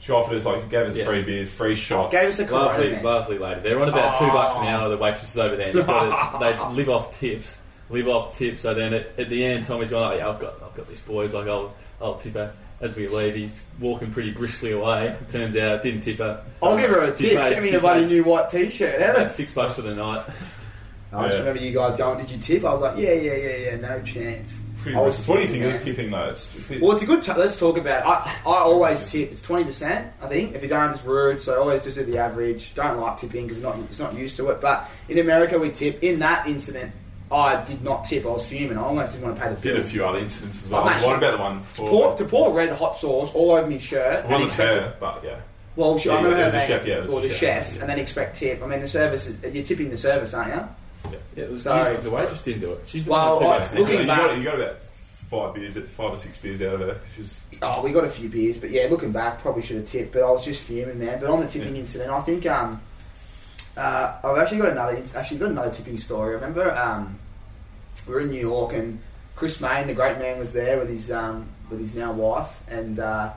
[0.00, 1.04] She offered us like gave us Yeah.
[1.04, 2.10] free beers, free shots.
[2.12, 2.46] Gave us a.
[2.52, 3.04] Lovely, man.
[3.04, 3.60] lovely lady.
[3.60, 4.68] They're on about two bucks an oh.
[4.68, 4.88] hour.
[4.88, 5.72] The waitresses over there.
[5.72, 7.60] You've got to, they live off tips.
[7.88, 8.62] Live off tips.
[8.62, 10.98] So then at, at the end, Tommy's going, "Oh yeah, I've got, I've got this
[10.98, 11.34] boys.
[11.34, 12.52] Like I'll, I'll tip her."
[12.82, 15.06] As we leave, he's walking pretty briskly away.
[15.08, 16.42] It turns out, didn't tip her.
[16.62, 17.38] I'll give her a She's tip.
[17.38, 19.00] made- Get me a she's bloody made- new white T-shirt.
[19.00, 20.24] How about the- six bucks for the night.
[21.14, 21.38] I just Yeah.
[21.40, 24.00] remember you guys going, "Did you tip?" I was like, "Yeah, yeah, yeah, yeah, no
[24.02, 25.30] chance." Pretty I was risky.
[25.30, 26.30] what do you think fuming, of tipping though?
[26.30, 27.22] It's, it's, Well, it's a good.
[27.22, 28.00] T- let's talk about.
[28.02, 28.06] It.
[28.08, 29.30] I I always tip.
[29.30, 30.08] It's twenty percent.
[30.20, 31.40] I think if you don't, it's rude.
[31.40, 32.74] So I always just do the average.
[32.74, 34.60] Don't like tipping because not it's not used to it.
[34.60, 36.02] But in America, we tip.
[36.02, 36.90] In that incident,
[37.32, 38.24] I did not tip.
[38.26, 38.76] I was fuming.
[38.78, 39.80] I almost didn't want to pay the did bill.
[39.82, 40.82] a few other incidents as well.
[40.82, 41.88] Oh, mate, what about the one for?
[41.88, 44.18] Pour, to pour red hot sauce all over my shirt.
[44.18, 45.36] it and wasn't expect- her, but yeah.
[45.74, 47.74] Well, she, Yeah, I remember it her a name, chef, yeah, or the chef, chef,
[47.76, 47.80] yeah.
[47.80, 48.62] and then expect tip.
[48.62, 49.26] I mean, the service.
[49.28, 51.10] is- You're tipping the service, aren't you?
[51.34, 51.96] Yeah, it was Sorry.
[51.96, 52.82] the waitress didn't do it.
[52.86, 54.76] She's the Well, one I- looking you, back- got, you got about
[55.30, 57.00] five beers, five or six beers out of her.
[57.16, 59.86] She was Oh, we got a few beers, but yeah, looking back, probably should have
[59.88, 60.12] tipped.
[60.12, 61.18] But I was just fuming, man.
[61.20, 62.80] But on the tipping incident, I think um,
[63.76, 66.32] uh, I've actually got another actually got another tipping story.
[66.32, 67.18] I remember um,
[68.06, 69.00] we were in New York and
[69.36, 72.98] Chris Mayne, the great man, was there with his um, with his now wife, and
[72.98, 73.32] uh,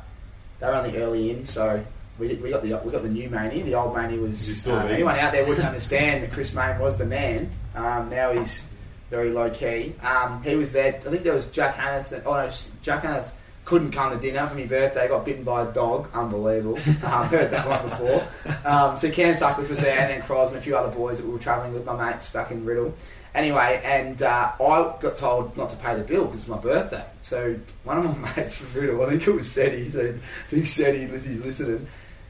[0.60, 1.84] they were only early in, so
[2.20, 3.62] we, we got the we got the new Maney.
[3.62, 7.06] The old Maney was uh, anyone out there wouldn't understand that Chris Mayne was the
[7.06, 7.50] man.
[7.76, 8.68] Um, now he's
[9.10, 9.94] very low key.
[10.02, 10.96] Um, he was there.
[10.96, 12.22] I think there was Jack Hannath.
[12.26, 13.32] Oh no, Jack Hannath
[13.66, 15.08] couldn't come to dinner for my birthday.
[15.08, 16.10] Got bitten by a dog.
[16.14, 16.78] Unbelievable.
[17.04, 18.28] um, heard that one before.
[18.66, 21.28] Um, so Cam Sutcliffe was there, and then Cross and a few other boys that
[21.28, 22.96] we were travelling with my mates back in Riddle.
[23.36, 27.04] Anyway, and uh, I got told not to pay the bill because it's my birthday.
[27.22, 30.16] So one of my mates from Riddle, I think it was Seti, so
[30.50, 31.86] big Seti if he's listening.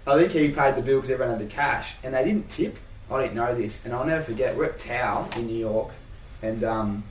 [0.07, 2.75] I think he paid the bill because everyone had the cash, and they didn't tip.
[3.11, 4.57] I didn't know this, and I'll never forget.
[4.57, 5.91] We're at Tao in New York,
[6.41, 7.03] and um,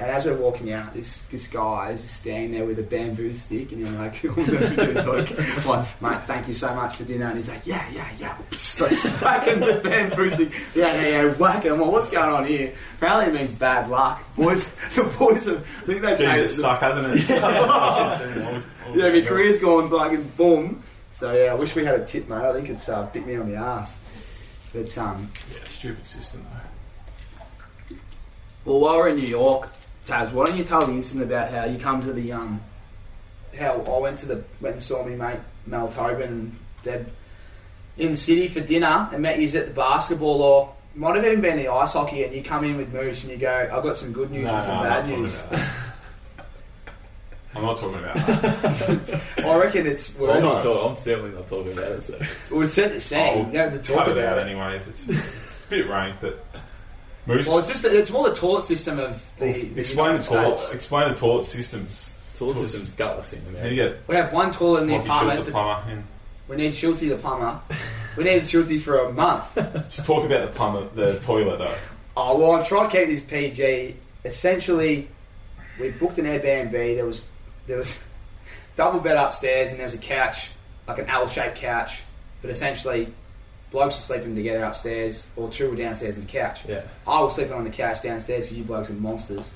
[0.00, 3.34] and as we're walking out, this this guy is just standing there with a bamboo
[3.34, 7.26] stick, and he's like, he's like, like, mate, thank you so much for dinner.
[7.26, 8.36] And he's like, yeah, yeah, yeah.
[8.52, 10.52] Straight back in the bamboo stick.
[10.74, 11.78] Yeah, yeah, yeah, whack him.
[11.78, 12.72] Well, what's going on here?
[12.96, 14.22] Apparently it means bad luck.
[14.36, 17.28] Boys, the boys have, I think they Jeez, paid it's stuck, hasn't it?
[18.96, 20.82] yeah, my career's gone fucking boom.
[21.12, 22.36] So yeah, I wish we had a tip, mate.
[22.38, 23.98] I think it's uh, bit me on the ass.
[24.72, 26.46] But um, Yeah, stupid system
[27.90, 27.96] though.
[28.64, 29.68] well, while we're in New York,
[30.06, 32.60] Taz, why don't you tell the incident about how you come to the um,
[33.58, 37.12] how I went to the went and saw me mate Mel Tobin and Deb
[37.96, 41.40] in the city for dinner and met you at the basketball or might have even
[41.40, 43.96] been the ice hockey and you come in with Moose and you go, I've got
[43.96, 45.46] some good news No, and some no, I'm bad news.
[47.54, 49.22] I'm not talking about that.
[49.38, 50.90] I reckon it's Well, I'm not talking.
[50.90, 52.02] I'm certainly not talking about it.
[52.02, 52.18] So
[52.50, 53.16] we'll set the.
[53.18, 54.46] I'll you don't have to talk it about it.
[54.46, 56.44] anyway if it's, it's a bit rank, but
[57.26, 57.46] Moose.
[57.46, 60.58] Well, it's just it's more the toilet system of the, the explain the United toilet.
[60.58, 60.74] States.
[60.74, 62.14] Explain the toilet systems.
[62.36, 63.74] toilet system's gutless in How do America.
[63.74, 65.48] you get We have one toilet in the Lachie Schultz, apartment.
[65.48, 65.92] a plumber?
[65.92, 66.04] In.
[66.48, 67.60] We need Schultzy the plumber.
[68.16, 69.54] we need Schultzy for a month.
[69.54, 71.74] Just talk about the plumber, the toilet though.
[72.16, 73.96] Oh well, I'm trying to keep this PG.
[74.24, 75.08] Essentially,
[75.78, 76.72] we booked an Airbnb.
[76.72, 77.24] There was
[77.66, 78.02] there was
[78.76, 80.50] double bed upstairs, and there was a couch,
[80.88, 82.02] like an L-shaped couch.
[82.42, 83.12] But essentially,
[83.70, 86.66] blokes are sleeping together upstairs, or two were downstairs on the couch.
[86.66, 86.82] Yeah.
[87.06, 89.52] I was sleeping on the couch downstairs because you blokes are monsters.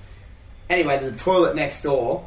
[0.71, 2.27] Anyway, there's a toilet next door,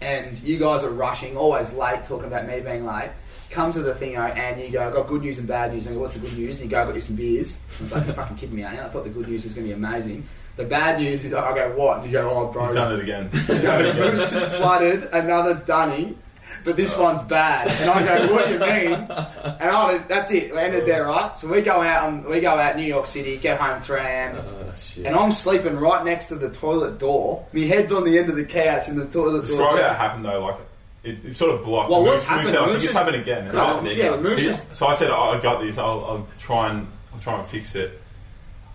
[0.00, 3.10] and you guys are rushing, always late, talking about me being late.
[3.50, 5.86] Come to the thing, and you go, I've got good news and bad news.
[5.86, 6.60] And I go, what's the good news?
[6.60, 7.60] And you go, I've got you some beers.
[7.78, 8.68] I was like, you're fucking kidding me, you?
[8.68, 10.26] I thought the good news was going to be amazing.
[10.56, 11.98] The bad news is, I go, what?
[11.98, 12.64] And you go, oh, bro.
[12.64, 13.30] He's done it again.
[13.32, 16.16] You go, Moose just flooded another dunny,
[16.64, 17.68] but this one's bad.
[17.68, 18.92] And I go, what do you mean?
[18.94, 20.52] And I, that's it.
[20.52, 21.36] We ended there, right?
[21.36, 24.36] So we go out on, we go out New York City, get home 3 a.m.
[24.42, 24.72] Oh.
[25.04, 27.46] And I'm sleeping right next to the toilet door.
[27.52, 29.78] My head's on the end of the couch, and the toilet Describe door.
[29.82, 30.40] how it happened though.
[30.44, 30.56] Like
[31.04, 31.90] it, it sort of blocked.
[31.90, 33.50] Well, Moose, what's happened- Moose I think it's happened again.
[33.50, 34.04] Could I- happen again.
[34.04, 35.78] Yeah, but Moose is so I said, oh, I got this.
[35.78, 38.00] I'll, I'll try and I'll try and fix it.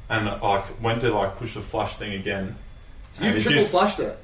[0.09, 2.55] And I like went to like push the flush thing again.
[3.21, 4.17] you triple just- flushed it.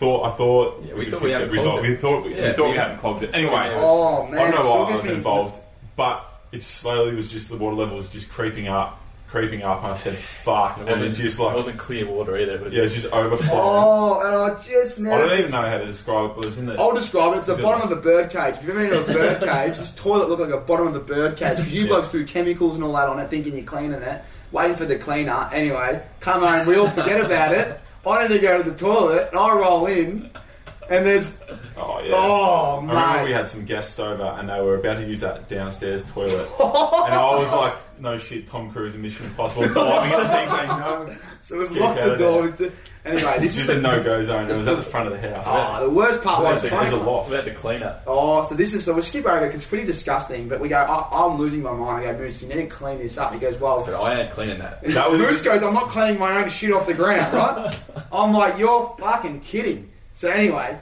[0.00, 1.52] I thought I thought Yeah, we could thought we hadn't it.
[1.52, 1.88] We clogged thought it.
[1.90, 3.30] we thought we, Yeah, thought we we- hadn't clogged it.
[3.34, 5.60] Anyway, Oh man, I don't know why I was me- involved,
[5.96, 9.92] but it slowly was just the water level was just creeping up, creeping up, and
[9.92, 12.54] I said, "Fuck!" it wasn't just like it wasn't clear water either.
[12.54, 13.60] It was, yeah, it's just overflowing.
[13.62, 16.66] Oh, and I just I don't even know how to describe it, but it's in
[16.66, 17.38] the I'll describe it.
[17.38, 18.54] It's the bottom of a bird cage.
[18.54, 20.94] If you've ever been in a bird cage, this toilet looked like a bottom of
[20.94, 21.88] the bird cage because you Yeah.
[21.88, 24.96] blokes threw chemicals and all that on it, thinking you're cleaning it, waiting for the
[24.98, 25.48] cleaner.
[25.52, 27.79] Anyway, come home, we all forget about it.
[28.06, 30.30] I need to go to the toilet, and I roll in,
[30.90, 31.38] and there's
[31.76, 32.14] oh yeah.
[32.14, 35.20] oh I remember we mate, had some guests over and they were about to use
[35.20, 36.48] that downstairs toilet.
[36.60, 40.48] and I was like, no shit, Tom Cruise in Mission Impossible diving in the thing
[40.48, 41.16] saying no.
[41.42, 42.70] so we've Skip locked out the of door.
[43.04, 44.50] Anyway, This this is is a no go zone.
[44.50, 45.44] It was at the front of the house.
[45.48, 47.30] Oh, the worst part was There's trying a to loft.
[47.30, 47.96] We had to clean it.
[48.06, 50.48] Oh, so this is so we skip over because it's pretty disgusting.
[50.48, 52.06] But we go, I, I'm losing my mind.
[52.06, 53.32] I go, Moose, you need to clean this up.
[53.32, 54.82] He goes, well, So I ain't cleaning that.
[54.88, 57.82] That was- Moose goes, I'm not cleaning my own shit off the ground, right?
[58.12, 59.90] I'm like, you're fucking kidding.
[60.14, 60.78] So anyway,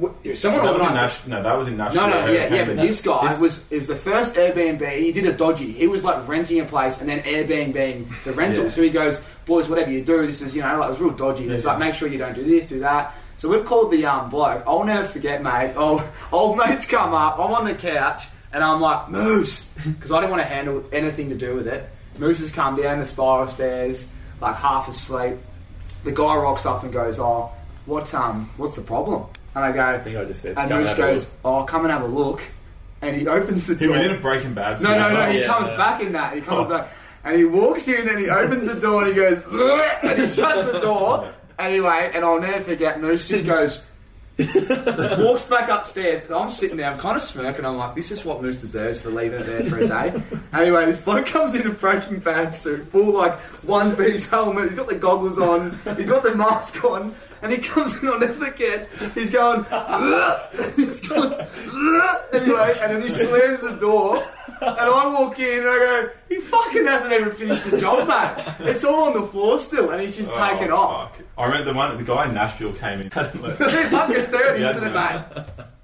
[0.00, 1.26] w- someone That was in organised.
[1.26, 2.08] Nash- no, that was in Nashville.
[2.08, 4.98] No, no, yeah, yeah, but this guy This- was it was the first Airbnb.
[4.98, 5.72] He did a dodgy.
[5.72, 8.64] He was like renting a place and then Airbnb the rental.
[8.64, 8.70] Yeah.
[8.70, 11.10] So he goes, boys, whatever you do, this is you know like it was real
[11.10, 11.48] dodgy.
[11.48, 13.14] It's like make sure you don't do this, do that.
[13.38, 14.62] So we've called the um bloke.
[14.66, 15.74] I'll never forget, mate.
[15.76, 16.02] Old
[16.32, 17.38] old mate's come up.
[17.38, 21.28] I'm on the couch and I'm like Moose because I didn't want to handle anything
[21.30, 21.88] to do with it.
[22.18, 24.08] Moose has come down the spiral stairs
[24.40, 25.36] like half asleep.
[26.04, 27.50] The guy rocks up and goes, "Oh,
[27.86, 30.56] what's um what's the problem?" And I go, I think I just said.
[30.58, 31.38] and come Moose have a goes, look.
[31.44, 32.40] "Oh, come and have a look."
[33.02, 33.96] And he opens the He door.
[33.96, 34.80] was in a Breaking Bad.
[34.80, 35.30] no, no, no.
[35.30, 35.76] He Yeah, comes yeah.
[35.76, 36.34] back in that.
[36.34, 36.88] He comes back,
[37.24, 39.42] and he walks in and he opens the door and he goes,
[40.02, 41.28] and he shuts the door.
[41.58, 43.00] Anyway, and I'll never forget.
[43.00, 43.84] Moose just goes,
[44.38, 46.28] Walks back upstairs.
[46.30, 46.90] I'm sitting there.
[46.90, 47.64] I'm kind of smirking.
[47.66, 50.14] I'm like, this is what Moose deserves for leaving it there for a day.
[50.54, 53.34] anyway, this bloke comes in a Breaking Bad suit, full like
[53.64, 54.64] one piece helmet.
[54.70, 55.72] He's got the goggles on.
[55.96, 57.14] He's got the mask on.
[57.42, 58.88] And he comes in, I'll never forget.
[59.14, 59.64] He's going,
[60.76, 61.32] he's going,
[62.32, 64.22] anyway, and then he slams the door.
[64.60, 68.44] And I walk in and I go, he fucking hasn't even finished the job, mate.
[68.60, 71.16] It's all on the floor still, and he's just Oh, taken off.
[71.16, 71.24] fuck.
[71.36, 73.58] I remember the one, the guy in Nashville came in, hadn't left.
[73.60, 75.22] He's fucking 30, Yeah, isn't it, mate?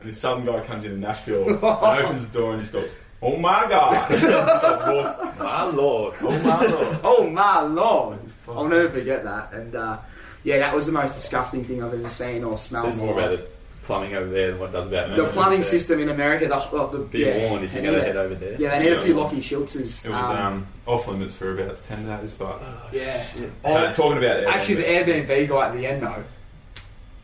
[0.00, 2.88] and this southern guy comes in in Nashville and opens the door and just goes,
[3.20, 6.14] "Oh my god!" Just like walks- My lord.
[6.22, 6.98] oh my lord!
[7.02, 8.18] Oh my lord!
[8.48, 9.52] I'll never forget that.
[9.52, 9.98] And uh,
[10.44, 12.86] yeah, that was the most disgusting thing I've ever seen or smelled.
[12.86, 13.46] Says in more about the
[13.82, 15.64] plumbing over there than what it does about the plumbing Yeah.
[15.64, 16.46] system in America.
[16.46, 18.56] The, the, the Be yeah, warned if you're going to head over there.
[18.60, 19.24] Yeah, they need a few Yeah.
[19.26, 20.04] Lachie Schultzes.
[20.04, 22.60] It was um, um, off limits for about ten days, but
[22.92, 23.24] yeah.
[23.64, 24.46] Uh, talking about Airbnb.
[24.46, 26.24] Actually, the Airbnb guy at the end though,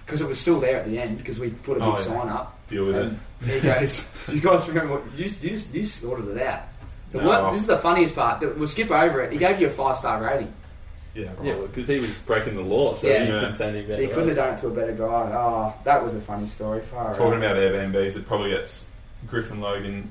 [0.07, 2.03] because it was still there at the end because we put a big Oh, yeah.
[2.05, 2.59] sign up.
[2.69, 3.03] deal with it.
[3.43, 6.63] And he goes, "Do you guys remember what you you, you sorted it out?"
[7.13, 7.51] No.
[7.53, 8.41] this is the funniest part.
[8.59, 9.33] We'll skip over it.
[9.33, 10.53] He gave you a five star rating,
[11.15, 11.45] Yeah, right.
[11.47, 13.23] Yeah, because he was breaking the law, so Yeah.
[13.25, 13.41] you Yeah.
[13.41, 15.33] couldn't say anything about so you the couldn't have done it to a better guy.
[15.37, 16.81] Oh, that was a funny story.
[16.83, 17.53] Far Talking out.
[17.53, 18.87] about Airbnbs, it probably gets
[19.29, 20.11] Griffin Logue in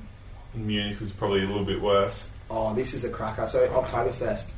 [0.54, 2.28] Munich was probably a little bit worse.
[2.50, 3.46] Oh, this is a cracker.
[3.46, 4.52] So Oktoberfest.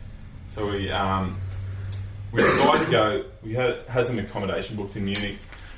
[0.48, 1.36] So we um,
[2.32, 3.24] we decided to go.
[3.42, 5.36] We had had some accommodation booked in Munich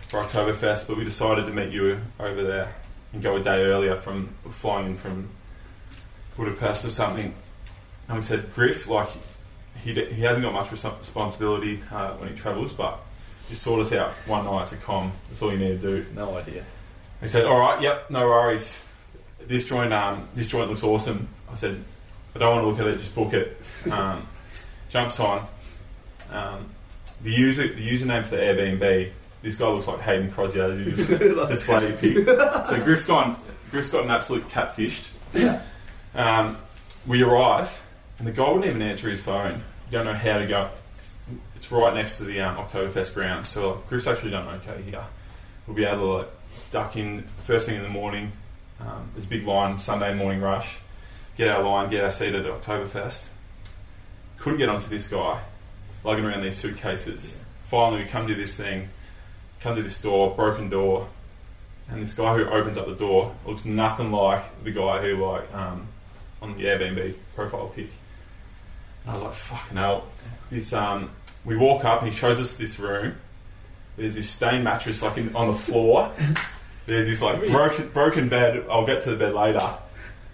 [0.09, 2.75] for Oktoberfest, but we decided to meet you over there
[3.13, 5.29] and go a day earlier from flying in from
[6.37, 7.35] Budapest or something.
[8.09, 9.09] And we said, Griff, like
[9.83, 12.99] he he hasn't got much responsibility uh, when he travels, but
[13.49, 15.13] just sort us out one night to com.
[15.29, 16.07] That's all you need to do.
[16.15, 16.65] No idea.
[17.21, 18.83] He said, "All right, yep, no worries.
[19.47, 21.83] This joint, um, this joint looks awesome." I said,
[22.35, 23.57] "I don't want to look at it, just book it."
[23.93, 24.27] Um,
[24.91, 25.47] jumps on.
[26.33, 26.69] Um,
[27.23, 29.13] the user, the username for the Airbnb.
[29.41, 31.07] This guy looks like Hayden Crozier as his
[31.49, 32.25] display pic.
[32.27, 33.37] So Griff's gone.
[33.71, 35.11] Griff's got an absolute catfished.
[35.33, 35.63] Yeah.
[36.15, 36.59] Um,
[37.07, 37.81] we arrive,
[38.19, 39.63] and the guy wouldn't even answer his phone.
[39.91, 40.71] You don't know how to go.
[41.57, 45.05] It's right next to the um, Oktoberfest ground, so like, Griff's actually done okay here.
[45.67, 46.29] We'll be able to like
[46.71, 48.33] duck in first thing in the morning.
[48.81, 50.79] Um, there's a big line, Sunday morning rush.
[51.37, 53.29] Get our line, get our seat at Oktoberfest.
[54.39, 55.43] Couldn't get onto this guy,
[56.05, 57.39] lugging around these suitcases.
[57.67, 58.89] Finally, we come to this thing,
[59.61, 61.09] come to this door, broken door,
[61.91, 65.53] and this guy who opens up the door looks nothing like the guy who like
[65.55, 65.89] um,
[66.41, 67.91] on the Airbnb profile pic.
[69.09, 70.05] And I was like, fucking hell.
[70.51, 71.11] This um,
[71.43, 73.17] we walk up and he shows us this room.
[73.97, 76.13] There's this stained mattress like in, on the floor.
[76.85, 78.67] There's this like broken broken bed.
[78.71, 79.67] I'll get to the bed later,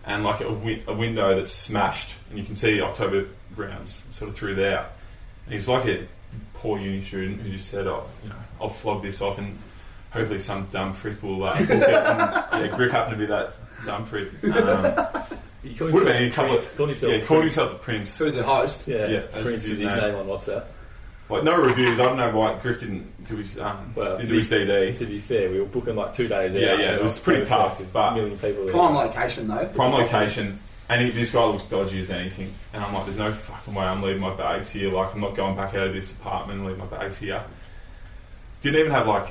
[0.05, 4.31] and like a, wi- a window that's smashed, and you can see October grounds sort
[4.31, 4.89] of through there.
[5.47, 6.07] And he's like a
[6.55, 9.57] poor uni student who just said, "Oh, you know, I'll flog this off, and
[10.11, 13.53] hopefully some dumb freak will uh, it." And, yeah, Griff happened to be that
[13.87, 14.31] dumb freak.
[14.45, 15.25] Um,
[15.65, 16.71] He called would have himself been a couple Prince.
[16.71, 17.55] of Called himself yeah, called Prince.
[17.55, 18.19] himself the prince.
[18.19, 18.87] Who's the host?
[18.89, 20.01] Yeah, Yeah, that's Prince his is his name.
[20.03, 20.65] name on WhatsApp.
[21.31, 21.99] Like no reviews.
[21.99, 24.57] I don't know why Griff didn't do his um, Well, didn't to do his be,
[24.57, 24.99] DD.
[24.99, 26.61] to be fair, we were booking like two days out.
[26.61, 28.65] Yeah, yeah, it was pretty tough, but- a million people.
[28.67, 28.75] there.
[28.75, 29.65] Prime location though.
[29.75, 32.53] Prime location, and he, this guy looks dodgy as anything.
[32.75, 34.93] And I'm like, there's no fucking way I'm leaving my bags here.
[34.93, 37.43] Like, I'm not going back out of this apartment and leave my bags here.
[38.61, 39.29] Didn't even have like,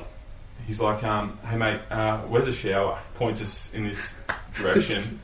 [0.66, 2.98] he's like, um, hey mate, uh, where's the shower?
[3.14, 4.14] Points us in this
[4.56, 5.20] direction.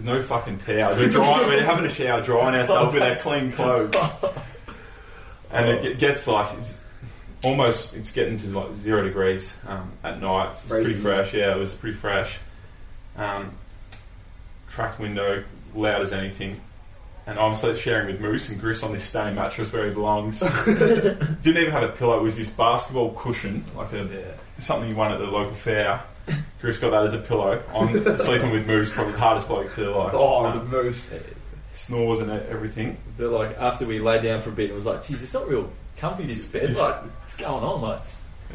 [0.00, 0.98] There's no fucking towels.
[0.98, 3.94] We're drying, we're having a shower, drying ourselves with our clean clothes.
[5.50, 6.80] And it ge- gets like, it's
[7.44, 10.52] almost, it's getting to like zero degrees um, at night.
[10.54, 12.38] It's pretty fresh, yeah, it was pretty fresh.
[13.16, 13.52] Um,
[14.68, 16.58] cracked window, loud as anything.
[17.26, 20.40] And I'm of sharing with Moose and Griff's on this stained mattress where he belongs.
[20.64, 22.18] Didn't even have a pillow.
[22.18, 26.02] It was this basketball cushion, like a something you won at the local fair.
[26.60, 27.62] Griff's got that as a pillow.
[27.74, 31.12] I'm sleeping with Moose, probably the hardest bloke to like Oh, um, the moose.
[31.72, 32.96] snores and everything.
[33.16, 35.48] But like after we lay down for a bit, it was like, geez, it's not
[35.48, 36.74] real comfy this bed.
[36.76, 37.80] Like, what's going on?
[37.82, 38.00] Like,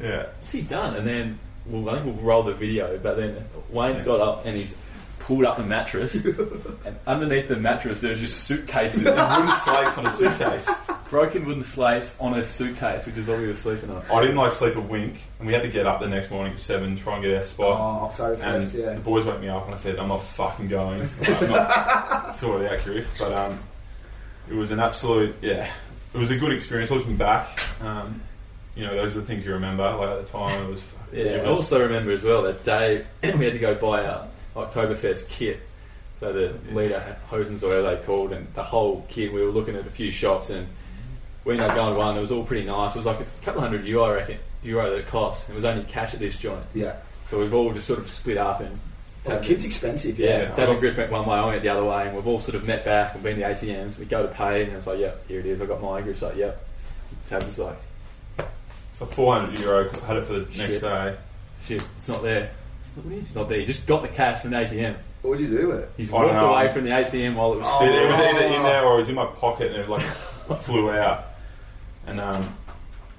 [0.02, 0.24] Yeah.
[0.24, 0.96] what's he done?
[0.96, 2.98] And then we'll, I think we'll roll the video.
[2.98, 4.78] But then Wayne's got up and he's
[5.26, 6.24] pulled up the mattress,
[6.86, 10.70] and underneath the mattress there was just suitcases, Wooden slates on a suitcase.
[11.10, 14.04] broken wooden slates on a suitcase, which is what we were sleeping on.
[14.14, 16.54] I didn't like sleep a wink, and we had to get up the next morning
[16.54, 17.76] at seven, try and get our spot.
[18.20, 18.94] Oh, And Oktoberfest, yeah.
[18.94, 21.00] the boys woke me up and I said, I'm not fucking going.
[21.20, 23.16] Like, I'm not sorted out, Griff.
[23.18, 23.60] But um,
[24.48, 25.72] it was an absolute, yeah,
[26.14, 27.48] it was a good experience looking back.
[27.82, 28.22] Um,
[28.76, 29.84] you know, those are the things you remember.
[29.84, 33.06] Like at the time, it was, Yeah, it I also remember as well that day
[33.24, 35.60] we had to go buy our Oktoberfest kit.
[36.20, 39.34] So the leader hosens or they called, and the whole kit.
[39.34, 40.68] We were looking at a few shops, and
[41.44, 42.18] we ended up going to one.
[42.18, 42.96] It was all pretty nice.
[42.96, 45.50] It was like a couple hundred euro, I reckon, euro that it cost.
[45.50, 46.96] It was only cash at this joint, Yeah.
[47.26, 48.80] so we've all just sort of split up and.
[49.28, 50.52] Oh, well, kid's expensive, Yeah, yeah.
[50.52, 52.66] Tabby Griff went one way, I went the other way, and we've all sort of
[52.68, 53.98] met back and been to the ATMs.
[53.98, 55.60] We go to pay, and it's like, yep, here it is.
[55.62, 56.64] I got my Griff's like, yep.
[57.26, 57.78] Tabs is like,
[58.94, 60.82] So 400 euro, had it for the next Shit.
[60.82, 61.16] day.
[61.66, 62.52] shit, it's not there.
[63.12, 63.60] It's not, there.
[63.60, 64.96] He just got the cash from the ATM.
[65.22, 65.90] What would you do with it?
[65.98, 66.54] He's I don't walked know.
[66.54, 67.76] away from the ATM while it was Oh.
[67.78, 69.90] still It, it was either in there or it was in my pocket and it
[69.90, 70.02] like
[70.60, 71.26] flew out.
[72.08, 72.56] And um,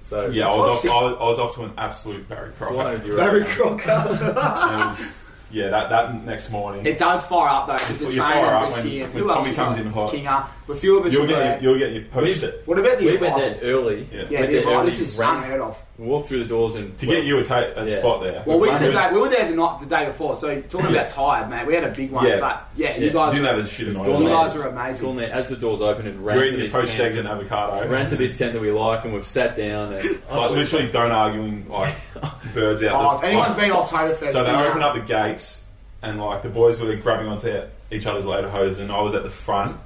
[0.04, 2.74] So yeah, I was, off, I, was, I was off to an absolute Barry Crocker.
[2.74, 3.16] 400.
[3.16, 4.34] Barry Crocker.
[4.36, 5.14] Was,
[5.50, 6.86] yeah, that, that next morning.
[6.86, 7.72] it does fire up though.
[7.74, 9.56] With You the fire train up and whiskey when- and when who else Tommy is
[9.56, 9.86] comes on?
[9.86, 10.10] in hot.
[10.12, 10.46] Kinger.
[10.68, 11.62] A few of us You'll were get, there.
[11.62, 12.62] your, you'll get your post it.
[12.66, 14.08] What about the We went there early.
[14.12, 14.24] Yeah.
[14.28, 15.82] Yeah, Went the there early, this is ran- unheard of.
[15.98, 17.98] Walked through the doors and To get you a, ta- a Yeah.
[18.00, 18.42] spot there.
[18.44, 20.34] Well, we, the day, we were there the night, the day before.
[20.36, 22.26] So talking about tired, mate, we had a big one.
[22.26, 22.40] Yeah.
[22.40, 23.12] But yeah, you Yeah.
[23.12, 24.06] guys, didn't have as shit We've annoyed.
[24.08, 24.36] gone you there.
[24.36, 25.16] guys are gone amazing.
[25.16, 27.02] there as the doors open and ran You're to eating your this poached tent.
[27.02, 27.88] eggs and avocado.
[27.88, 31.12] ran to this tent that we like and we've sat down and Like literally don't
[31.12, 31.94] arguing like
[32.54, 32.94] birds out.
[32.96, 35.62] Oh, the- if anyone's like- been Oktoberfest, So they then, opened uh, up the gates,
[36.02, 37.62] and like the boys were grabbing onto
[37.92, 39.76] each other's lederhosen, and I was at the front,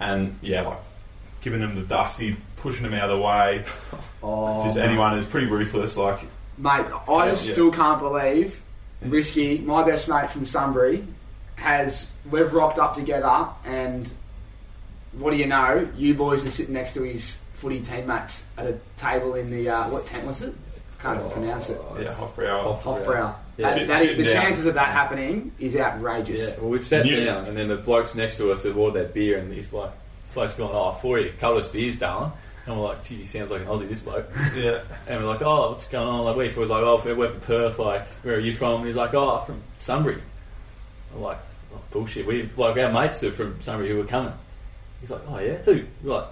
[0.00, 0.78] and yeah, like
[1.40, 3.64] giving them the dusty, pushing them out of the way.
[4.22, 5.96] oh, Just anyone is pretty ruthless.
[5.96, 6.20] Like
[6.58, 7.52] Mate, I just yeah.
[7.52, 8.62] still can't believe
[9.02, 11.04] Risky, my best mate from Sunbury,
[11.56, 14.10] has we've rocked up together, and
[15.12, 15.88] what do you know?
[15.96, 19.88] You boys are sitting next to his footy teammates at a table in the uh,
[19.90, 20.54] what tent was it?
[21.02, 21.80] Can't even pronounce it.
[22.00, 22.76] yeah, Hofbrauer.
[22.80, 23.06] Hofbrau.
[23.58, 23.68] Yeah.
[23.68, 24.42] That- Sit- that is- sitting the down.
[24.42, 26.40] chances of that happening is outrageous.
[26.40, 28.98] Yeah, well, we've sat New- down, and then the blokes next to us have ordered
[29.04, 29.90] their beer, and he's like,
[30.24, 32.32] this bloke's gone, oh, for you, couple of beers, darling.
[32.66, 34.26] And we're like, gee, he sounds like an Aussie, this bloke.
[34.56, 36.24] Yeah, And we're like, oh, what's going on?
[36.24, 38.78] Like, we was like, oh, we're from Perth, like, where are you from?
[38.80, 40.20] And he's like, oh, from Sunbury.
[41.14, 41.38] I'm like,
[41.74, 42.26] oh, bullshit.
[42.26, 44.32] We, like, our mates are from Sunbury who were coming.
[45.00, 45.54] He's like, oh, yeah?
[45.58, 45.84] Who?
[46.02, 46.26] We're like,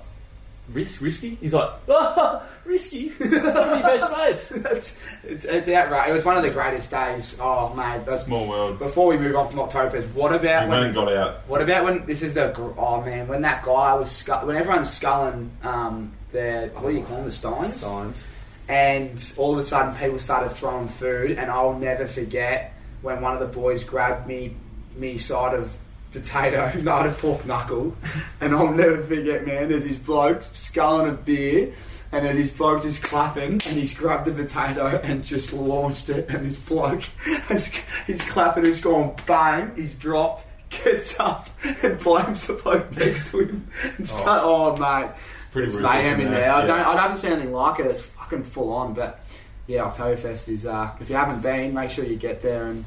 [0.73, 1.35] Risk, Risky?
[1.37, 3.11] He's like, oh, Risky?
[3.11, 4.51] One of your best mates.
[4.53, 6.09] it's, it's, it's outrageous.
[6.11, 7.39] It was one of the greatest days.
[7.41, 8.05] Oh, mate.
[8.07, 8.79] That's, small world.
[8.79, 11.35] before we move on from Oktoberfest, what about You when went and got out.
[11.49, 14.57] What about when this is the gr- oh man when that guy was scu- when
[14.57, 18.27] everyone's sculling um their what do you call them the steins Signs.
[18.69, 23.35] and all of a sudden people started throwing food and I'll never forget when one
[23.35, 24.57] of the boys grabbed me
[24.97, 25.73] me side of
[26.15, 27.95] potato not a pork knuckle
[28.41, 31.73] and I'll never forget man there's this bloke sculling a beer
[32.13, 36.29] and then this bloke just clapping and he's grabbed the potato and just launched it
[36.31, 37.03] and this bloke
[37.49, 37.67] has,
[38.07, 41.49] he's clapping he's gone bang he's dropped gets up
[41.83, 45.15] and blames the bloke next to him and start, oh, mate
[45.55, 46.47] Pretty it's ruthless mayhem in there.
[46.47, 46.57] Yeah.
[46.57, 46.81] I don't.
[46.81, 47.87] I haven't seen anything like it.
[47.87, 48.93] It's fucking full on.
[48.93, 49.21] But
[49.69, 50.67] yeah, Oktoberfest is.
[50.67, 52.85] Uh, if you haven't been, make sure you get there and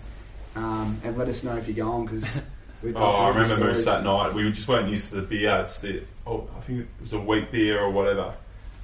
[0.54, 2.42] um, and let us know if you're going because.
[2.84, 4.34] Oh, I remember Moose that night.
[4.34, 5.62] We just weren't used to the beer.
[5.64, 8.34] It's the oh, I think it was a wheat beer or whatever.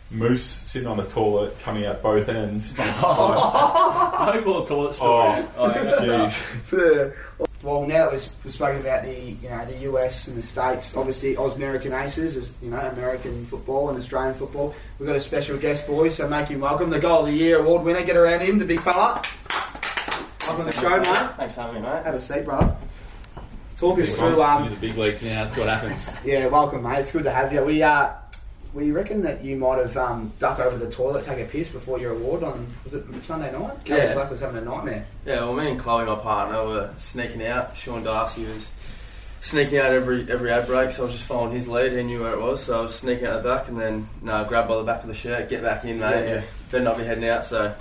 [0.09, 2.75] Moose sitting on the toilet, coming out both ends.
[4.23, 5.47] No more toilet oh, stories.
[5.57, 6.25] Oh, yeah.
[6.71, 7.15] jeez.
[7.61, 10.95] well, now that we've, we've spoken about the you know the US and the states,
[10.95, 14.73] obviously Oz American Aces, is, you know American football and Australian football.
[14.97, 16.89] We've got a special guest, boys, so make him welcome.
[16.89, 18.03] The Goal of the Year award winner.
[18.03, 19.21] Get around him, the big fella.
[20.47, 21.31] Welcome to the show, mate.
[21.35, 22.03] Thanks for having me, mate.
[22.03, 22.75] Have a seat, brother.
[23.83, 24.41] Talk us through.
[24.41, 25.43] Um, the big leagues now.
[25.43, 26.09] That's what happens.
[26.25, 26.99] Yeah, welcome, mate.
[26.99, 27.61] It's good to have you.
[27.65, 28.11] We uh,
[28.73, 31.99] we reckon that you might have um, ducked over the toilet, take a piss before
[31.99, 33.83] your award on was it Sunday night?
[33.83, 34.13] Kelly Yeah.
[34.13, 35.05] Black was having a nightmare.
[35.25, 37.75] Yeah, well, me and Chloe, my partner, were sneaking out.
[37.75, 38.71] Sean Darcy was
[39.41, 41.91] sneaking out every every ad break, so I was just following his lead.
[41.91, 44.45] He knew where it was, so I was sneaking out the back, and then no,
[44.45, 46.09] grab by the back of the shirt, get back in, mate.
[46.11, 46.41] Yeah, yeah.
[46.71, 47.45] Better not be heading out.
[47.45, 47.75] So,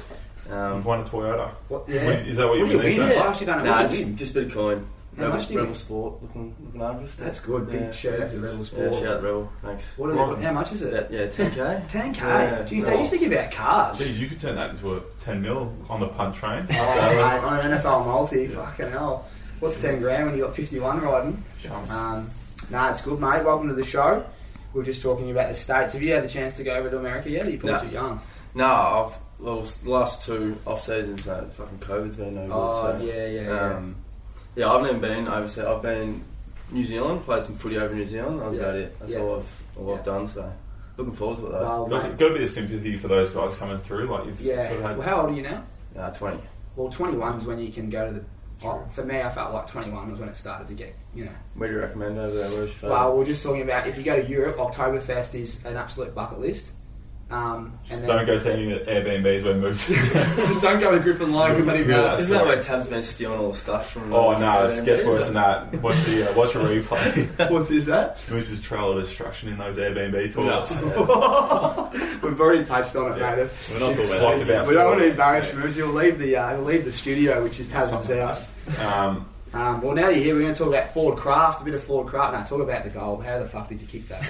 [0.46, 1.50] You've um, won a Toyota.
[1.68, 1.86] What?
[1.86, 2.98] Wait, Is that what What you do you believe?
[2.98, 3.08] win?
[3.10, 3.18] then?
[3.22, 4.16] I actually don't nah, just, win.
[4.16, 4.86] just a bit of coin.
[5.16, 5.74] How Rebel, much Rebel?
[5.74, 7.14] Sport, looking looking after us.
[7.16, 7.70] That's good.
[7.70, 7.92] Big Yeah.
[7.92, 8.92] shout out to Rebel Sport.
[8.92, 9.52] Yeah, shout out Rebel.
[9.62, 9.84] Thanks.
[9.98, 11.08] What are What they, how much is it?
[11.10, 11.86] Yeah, yeah 10k.
[11.88, 12.16] 10k.
[12.16, 12.90] Yeah, Jeez, no.
[12.90, 13.98] they used to give out cars.
[13.98, 16.66] Geez, you could turn that into a 10 mil on the punt train.
[16.70, 19.28] Oh, mate, on an NFL multi, fucking hell.
[19.60, 21.44] What's 10 grand when you got 51 riding?
[21.60, 21.90] Chums.
[21.90, 22.30] Um,
[22.70, 23.44] nah, it's good, mate.
[23.44, 24.24] Welcome to the show.
[24.72, 25.92] We are just talking about the States.
[25.92, 27.46] Have you had the chance to go over to America yet?
[27.46, 27.86] Are you probably No.
[27.88, 28.20] too young?
[28.54, 32.50] No, I've, well, the last two off seasons, mate, fucking COVID's been no good.
[32.52, 33.04] Oh, so.
[33.04, 33.50] yeah, yeah, yeah.
[33.76, 34.01] Um, yeah,
[34.56, 35.64] I've never been overseas.
[35.64, 36.22] I've been
[36.70, 38.40] New Zealand, played some footy over in New Zealand.
[38.40, 38.62] That was Yeah.
[38.64, 38.96] about it.
[39.00, 39.18] That's Yeah.
[39.20, 39.94] all I've all Yeah.
[39.94, 40.28] I've done.
[40.28, 40.52] So
[40.96, 41.60] looking forward to it though.
[41.60, 44.06] well, Got, mate, got a bit of sympathy for those guys coming through.
[44.06, 44.66] Like you've yeah.
[44.68, 44.98] sort of had.
[44.98, 45.62] Well, how old are you now?
[45.98, 46.40] Uh, Twenty.
[46.76, 48.24] Well, 21 is when you can go to the.
[48.64, 51.32] oh, for me, I felt like 21 was when it started to get, you know.
[51.54, 52.48] Where do you recommend over there?
[52.48, 52.98] Where's your favourite?
[53.00, 56.40] Well, we're just talking about if you go to Europe, Oktoberfest is an absolute bucket
[56.40, 56.72] list.
[57.32, 59.86] Um, Just and don't go to any of the Airbnbs where Moose.
[60.48, 63.52] just don't go to Griffin Logue, but Yeah, Isn't that where Tab's been stealing all
[63.52, 64.12] the stuff from?
[64.12, 64.82] oh no, Australia?
[64.82, 65.72] it gets worse than that.
[65.80, 67.50] Watch the uh, watch a replay.
[67.50, 68.18] What's this that?
[68.30, 70.72] Moose's trail of destruction in those Airbnb toilets.
[72.22, 73.36] We've already touched on it, Yeah.
[73.36, 73.50] mate.
[73.72, 75.10] We're not It's talking about about We don't want to four.
[75.10, 75.70] embarrass him.
[75.76, 78.48] You'll leave the uh, you'll leave the studio, which is Tasman's house.
[78.80, 80.34] Um, Um, well, now you're here.
[80.34, 82.32] We're going to talk about Ford Craft, a bit of Ford Craft.
[82.32, 83.18] Now, talk about the goal.
[83.20, 84.22] How the fuck did you kick that?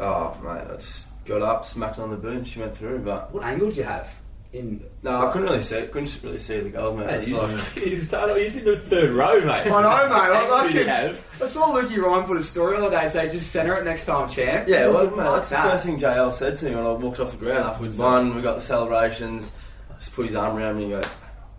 [0.00, 2.98] Oh, mate, I just got up, smacked on the boot, and she went through.
[3.00, 4.12] But What angle did you have?
[4.52, 5.86] In no, I couldn't really see.
[5.86, 7.08] Couldn't really see the goal, mate.
[7.08, 9.66] Hey, It's you, like, you started, he's in the third row, mate.
[9.66, 10.14] I know, mate.
[10.14, 10.88] I What like do you it.
[10.88, 11.24] have?
[11.42, 14.04] I saw Lukey Ryan put a story the other day say just centre it next
[14.04, 14.68] time, champ.
[14.68, 17.30] yeah, well, mate, that's the first thing JL said to me when I walked off
[17.32, 18.34] the ground after we'd.
[18.36, 19.52] We got the celebrations.
[19.90, 21.14] I just put his arm around me and goes,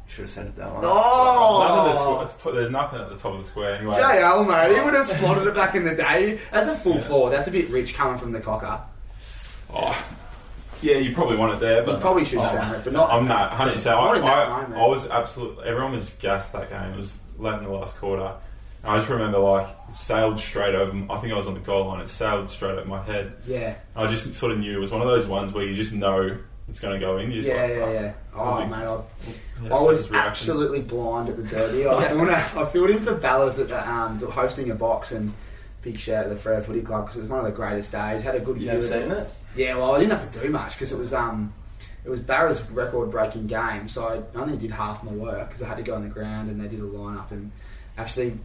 [0.06, 0.94] "Should have sent it that one." nothing
[2.44, 3.96] the Oh, there's nothing at the top of the square anyway.
[3.96, 4.78] JL, mate.
[4.78, 6.38] He would have slotted it back in the day.
[6.52, 7.32] That's a full forward.
[7.32, 8.82] That's a bit rich coming from the cocker.
[9.74, 10.06] Oh,
[10.82, 13.10] yeah, you probably want it there, You but probably should Oh, centre it, but not.
[13.12, 13.74] I'm not 100.
[13.76, 14.84] percent Not I, I.
[14.84, 15.66] I was absolutely.
[15.66, 16.94] Everyone was gassed that game.
[16.94, 18.34] It was late in the last quarter.
[18.84, 20.92] And I just remember like it sailed straight over.
[21.10, 22.02] I think I was on the goal line.
[22.02, 23.34] It sailed straight over my head.
[23.48, 25.94] Yeah, I just sort of knew it was one of those ones where you just
[25.94, 26.38] know
[26.70, 27.32] it's going to go in.
[27.32, 27.94] You just yeah, like, yeah, fuck.
[27.94, 28.14] yeah.
[28.36, 31.88] Oh, Big- mate, I, Yeah, I was absolutely blind at the derby.
[31.88, 35.32] I filled, in, I filled in for Ballas at the, um, hosting a box and
[35.82, 37.92] big shout out to the Freo Footy Club because it was one of the greatest
[37.94, 38.24] days.
[38.24, 38.70] Had a good You view.
[38.72, 39.30] have seen it.
[39.56, 41.54] Yeah, well, I didn't have to do much because it was um,
[42.04, 45.78] it was Barra's record-breaking game, so I only did half my work because I had
[45.78, 47.52] to go on the ground and they did a line-up and
[47.98, 48.38] actually.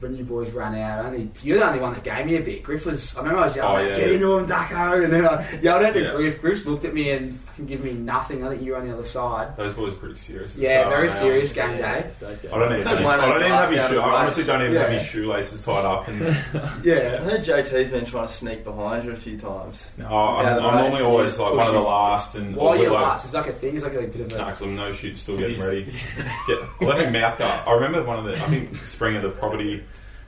[0.00, 2.62] When you boys ran out, only you're the only one that gave me a bit.
[2.64, 3.16] Griff was.
[3.16, 4.14] I remember I was yelling, Oh, yeah, "Get yeah.
[4.14, 6.10] into him, Ducko!" And then I yelled out to Yeah.
[6.12, 6.40] Griff.
[6.40, 8.44] Griff looked at me and fucking give me nothing.
[8.44, 9.56] I think you were on the other side.
[9.56, 10.56] Those boys are pretty serious.
[10.56, 11.12] Yeah, start, very mate.
[11.14, 11.82] serious game day.
[11.84, 12.82] I don't even.
[12.82, 14.00] Couldn't Have, I don't even have your out shoe.
[14.00, 14.96] I honestly don't even have Yeah.
[14.96, 16.08] your shoelaces tied up.
[16.08, 19.88] And I heard JT's been trying to sneak behind you a few times.
[19.98, 22.34] no, I'm, Yeah, the I'm race, normally always like one of the last.
[22.34, 23.76] And While you're like, last, it's like a thing.
[23.76, 24.36] It's like a bit of a.
[24.38, 25.84] No, because I'm no shoot, still getting ready.
[26.48, 27.68] Get, I left mouth guard.
[27.68, 28.32] I remember one of the.
[28.32, 29.59] I think spring of the property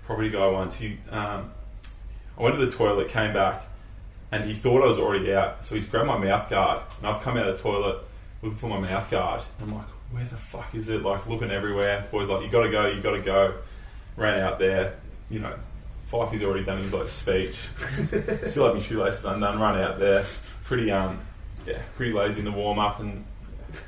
[0.06, 0.76] property guy, once.
[0.76, 1.52] He, um,
[2.38, 3.62] I went to the toilet, came back,
[4.30, 5.64] and he thought I was already out.
[5.64, 8.02] So he's grabbed my mouth guard, and I've come out of the toilet
[8.42, 9.42] looking for my mouth guard.
[9.60, 11.02] I'm like, where the fuck is it?
[11.02, 12.06] Like looking everywhere.
[12.10, 13.54] Boys like, you got to go, you got to go.
[14.16, 14.98] Ran out there,
[15.30, 15.54] you know.
[16.10, 17.56] Fifey's already done his like speech.
[18.44, 19.58] Still have my shoelaces undone.
[19.58, 20.24] Run out there.
[20.64, 21.20] Pretty um,
[21.66, 23.24] yeah, pretty lazy in the warm up and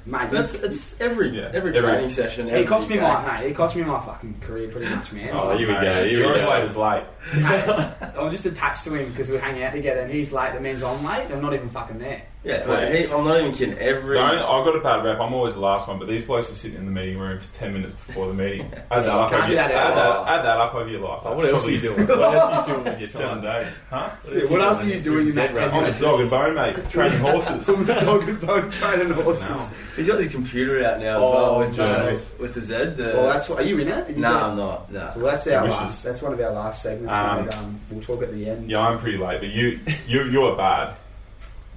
[0.06, 1.50] Mate, That's it's every Yeah.
[1.52, 2.48] every Every- training session.
[2.48, 3.50] It cost me every my mate.
[3.50, 5.30] It cost me my fucking career pretty much, man.
[5.32, 6.50] Oh, here we go, here we You're as go.
[6.50, 7.04] late as late.
[7.42, 10.52] Mate, I'm just attached to him because we hang out together, and he's late.
[10.54, 11.26] The man's on late.
[11.32, 12.22] I'm not even fucking there.
[12.44, 13.78] Yeah, mate, he, I'm not even kidding.
[13.78, 15.18] Every Don't, I've got a bad rep.
[15.18, 17.54] I'm always the last one, but these blokes are sitting in the meeting room for
[17.58, 18.70] 10 minutes before the meeting.
[18.90, 21.20] Add that, up, over your, that add, that, add that up over your life.
[21.24, 22.06] Oh, what else are you doing?
[22.06, 23.64] What else are you doing with your Seven time?
[23.64, 23.78] days.
[23.88, 24.10] Huh?
[24.30, 25.84] Yeah, what else are you doing in that Zed 10 run.
[25.84, 26.90] I'm a dog and bone, mate.
[26.90, 27.66] Training horses.
[27.86, 29.48] Dog and bone training horses.
[29.48, 29.76] No.
[29.96, 32.38] he's got his computer out now as Oh, well with, uh, nice.
[32.38, 32.74] with the Z.
[32.96, 33.60] The, Well, that's what.
[33.60, 33.92] Are you in it?
[34.10, 34.26] Are no, in it?
[34.26, 34.92] I'm not.
[34.92, 35.08] No.
[35.14, 35.76] So that's our Wishes.
[35.80, 36.02] last.
[36.04, 37.14] That's one of our last segments.
[37.14, 37.56] Um, mate.
[37.56, 38.70] Um, we'll talk at the end.
[38.70, 40.94] Yeah, I'm pretty late, but you, you, you are bad.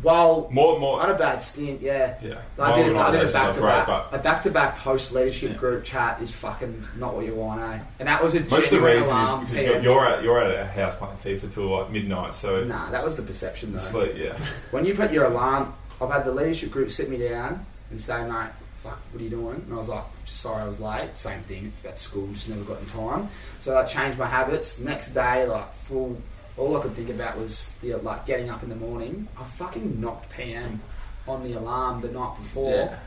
[0.03, 1.01] Well, More, I more.
[1.01, 1.81] had a bad stint.
[1.81, 2.15] Yeah.
[2.21, 2.35] Yeah.
[2.59, 3.87] I did, a, I did a back to back.
[4.11, 5.57] A back to back post leadership Yeah.
[5.57, 7.79] group chat is fucking not what you want, eh?
[7.99, 9.43] And that was a Most of the reason alarm.
[9.45, 9.83] is because PM.
[9.83, 13.17] you're at you're at a house playing FIFA till like midnight, so Nah, that was
[13.17, 13.79] the perception though.
[13.79, 14.13] sleep.
[14.15, 14.39] Yeah,
[14.71, 18.21] When you put your alarm, I've had the leadership group sit me down and say,
[18.29, 19.55] mate, fuck, what are you doing?
[19.65, 21.09] And I was like, sorry, I was late.
[21.15, 23.29] Same thing at school, just never got in time.
[23.61, 24.79] So I changed my habits.
[24.79, 26.21] Next day, like full,
[26.57, 29.27] all I could think about was the like getting up in the morning.
[29.39, 30.81] I fucking knocked PM
[31.27, 32.73] on the alarm the night before.
[32.73, 32.97] Yeah.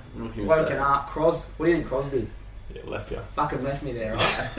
[0.45, 2.29] Woken up, Cros, what do you think Cros did?
[2.75, 3.21] yeah, left you.
[3.35, 4.49] Fucking left me there, right?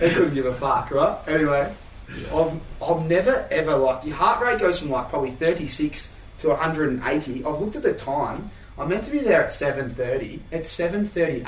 [0.00, 1.18] he couldn't give a fuck, right?
[1.28, 1.74] Anyway,
[2.16, 2.36] Yeah.
[2.36, 7.44] I've, I've never ever like your heart rate goes from like probably 36 to 180.
[7.44, 8.50] I've looked at the time.
[8.78, 10.40] I'm meant to be there at 7:30.
[10.50, 11.44] It's 7:38,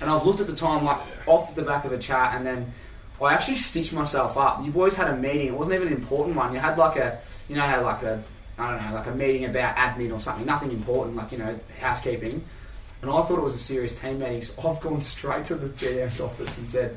[0.00, 2.72] and I've looked at the time like off the back of a chat, and then
[3.22, 4.64] I actually stitched myself up.
[4.64, 5.48] You boys had a meeting.
[5.48, 6.52] It wasn't even an important one.
[6.52, 8.22] You had like a, you know, had like a,
[8.58, 10.44] I don't know, like a meeting about admin or something.
[10.46, 12.44] Nothing important, like you know, housekeeping.
[13.02, 15.68] And I thought it was a serious team meeting, so I've gone straight to the
[15.68, 16.96] GM's office and said,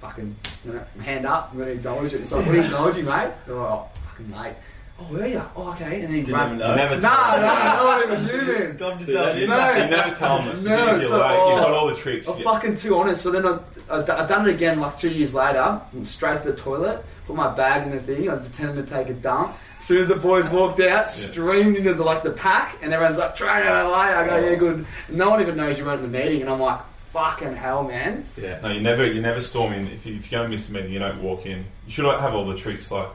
[0.00, 2.20] fucking, you know, hand up, I'm going to acknowledge it.
[2.20, 3.30] It's like, what are you acknowledging, mate?
[3.46, 4.54] They're like, oh, fucking mate.
[5.00, 5.42] Oh, were you?
[5.56, 5.84] Oh, okay.
[5.84, 6.74] And then he Didn't even You know.
[6.76, 6.94] never.
[6.96, 8.76] No, no, not even you, man.
[8.76, 9.72] Tom just See, out you, in- No.
[9.72, 10.60] you never tell me.
[10.60, 11.32] No, you're so- late.
[11.32, 11.74] You've oh, got oh.
[11.74, 12.28] all the tricks.
[12.28, 12.44] I'm Yeah.
[12.44, 13.22] fucking too honest.
[13.22, 13.58] So then I,
[13.92, 17.54] I, I done it again like two years later, straight to the toilet, put my
[17.54, 19.56] bag in the thing, I was pretending to take a dump.
[19.78, 23.18] As soon as the boys walked out, streamed into the like the pack, and everyone's
[23.18, 23.92] like, train LA.
[23.92, 24.86] I go, yeah, good.
[25.10, 26.80] No one even knows you weren't in the meeting, and I'm like,
[27.12, 28.24] fucking hell, man.
[28.40, 28.60] Yeah.
[28.60, 29.86] No, you never, you never storm in.
[29.88, 31.66] If, you, if you're going to miss a meeting, you don't walk in.
[31.86, 32.90] You should have all the tricks.
[32.90, 33.08] Like,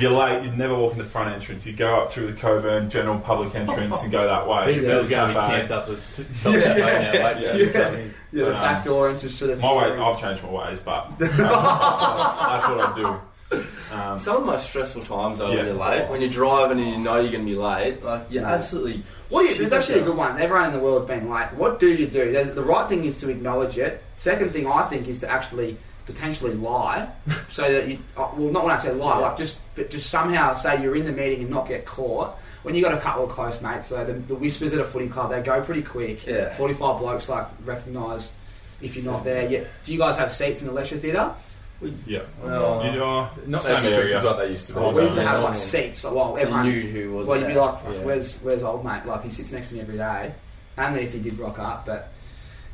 [0.00, 1.66] you're late, you'd never walk in the front entrance.
[1.66, 4.74] You go up through the Cockburn general public entrance and go that way.
[4.74, 5.96] Peter Go Bell's to going to be camped up at
[6.42, 7.54] top of now, like, Yeah.
[7.54, 7.94] you come.
[8.30, 11.10] Yeah, the Um, back door entrance to the My way, I've changed my ways, but
[11.18, 13.20] that's, that's what I do.
[13.94, 15.56] Um, Some of my stressful times are Yeah.
[15.58, 16.08] when you're late.
[16.10, 18.48] When you're driving and you know you're going to be late, like you're No.
[18.50, 19.02] absolutely.
[19.30, 20.40] What do you, there's actually a good one.
[20.40, 21.52] Everyone in the world's been late.
[21.54, 22.30] What do you do?
[22.32, 24.02] There's, the right thing is to acknowledge it.
[24.18, 27.08] Second thing I think is to actually potentially lie,
[27.50, 29.26] so that you uh, well not when I say lie, Yeah.
[29.28, 32.36] like just but just somehow say you're in the meeting and not get caught.
[32.64, 35.08] When you got a couple of close mates, though, the, the whispers at a footy
[35.08, 36.26] club they go pretty quick.
[36.26, 36.52] Yeah.
[36.54, 38.34] Forty-five blokes like recognise
[38.82, 39.48] if you're not there.
[39.48, 39.64] Yeah.
[39.84, 41.34] Do you guys have seats in the lecture theatre?
[42.06, 42.22] yeah.
[42.42, 44.80] Well, You are Not same as strict as what they used to be.
[44.80, 46.00] Oh, we used to have like seats.
[46.00, 48.00] So, well, So you everyone knew who was Well, you'd be like, Yeah.
[48.04, 50.34] "Where's where's old mate?" Like he sits next to me every day.
[50.76, 52.12] Only if he did rock up, but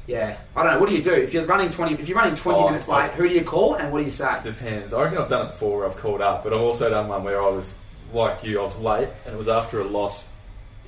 [0.06, 0.78] yeah, I don't know.
[0.80, 1.94] What do you do if you're running twenty?
[1.94, 4.10] If you're running twenty Oh, minutes late, who do you call and what do you
[4.10, 4.30] say?
[4.42, 4.92] Depends.
[4.92, 7.24] I reckon I've done it before where I've called up, but I've also done one
[7.24, 7.74] where I was
[8.12, 10.24] like you, I was late and it was after a loss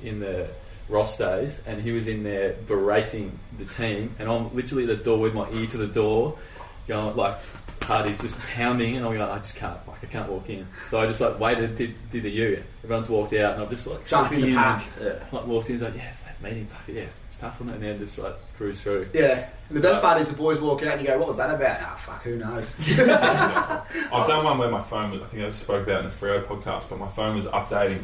[0.05, 0.49] in the
[0.89, 5.03] Ross days and he was in there berating the team and I'm literally at the
[5.03, 6.39] door with my ear to the door
[6.87, 7.35] going like
[7.83, 10.67] Hardy's just pounding and I'm going, I just can't like I can't walk in.
[10.89, 12.63] So I just like waited, did, did the U.
[12.85, 14.85] Everyone's walked out and I've just like Jump in the pack.
[15.03, 15.13] Yeah.
[15.33, 17.07] like walked in, he's like, Yeah, that meeting, fuck it, yeah,
[17.37, 19.09] it's tough on it and then just like cruise through.
[19.13, 19.49] Yeah.
[19.69, 21.55] And the best part is the boys walk out and you go, "What was that
[21.55, 22.75] about?" Ah, fuck, who knows?
[22.99, 26.43] I've done one where my phone was, I think I spoke about in the Freo
[26.45, 28.01] podcast, but my phone was updating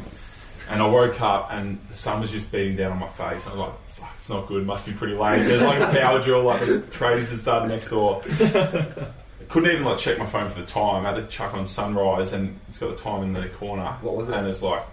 [0.69, 3.43] and I woke up and the sun was just beating down on my face.
[3.45, 5.43] And I was like, fuck, it's not good, must be pretty late.
[5.43, 8.21] There's like a power drill, like the tradies that started next door.
[9.49, 11.05] Couldn't even like check my phone for the time.
[11.05, 13.97] I had to chuck on sunrise and it's got the time in the corner.
[14.01, 14.35] What was it?
[14.35, 14.83] And it's like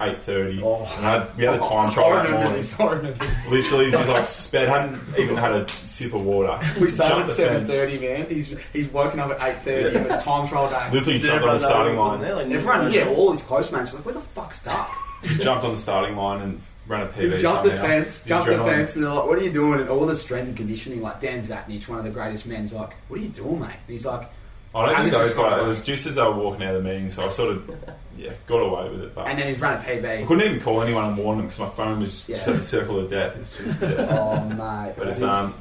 [0.00, 0.62] 8.30.
[0.62, 0.84] Oh.
[0.96, 2.52] And I had, we had a oh, time trial that morning.
[2.52, 2.78] this.
[2.78, 3.50] I remember this.
[3.50, 6.58] Literally, he's like sped, hadn't even had a sip of water.
[6.80, 7.70] We started at the seven fence.
[7.70, 8.26] thirty, man.
[8.28, 9.98] He's he's woken up at eight thirty.
[9.98, 10.88] It was time trial day.
[10.92, 12.20] Literally Did jumped on the starting line.
[12.20, 12.36] there?
[12.36, 14.90] Like, Everyone, yeah, was all his close mates, like, where the fuck's Duck?
[15.22, 17.34] He jumped on the starting line and ran a PB.
[17.34, 19.80] He jumped the fence, The jumped the fence, and they're like, "What are you doing?"
[19.80, 22.72] And all the strength and conditioning, like Dan Zatnich, one of the greatest men, is
[22.72, 24.30] like, "What are you doing, mate?" And he's like,
[24.74, 25.60] I don't think those just got guys.
[25.60, 27.70] It was just as they were walking out of the meeting, so I sort of
[28.18, 29.14] yeah got away with it.
[29.14, 30.26] But and then he's running I PB.
[30.26, 32.36] couldn't even call anyone and warn them because my phone was Yeah.
[32.36, 33.36] just at the circle of death.
[33.38, 34.18] It's just yeah.
[34.18, 35.54] Oh mate, but it's It is- um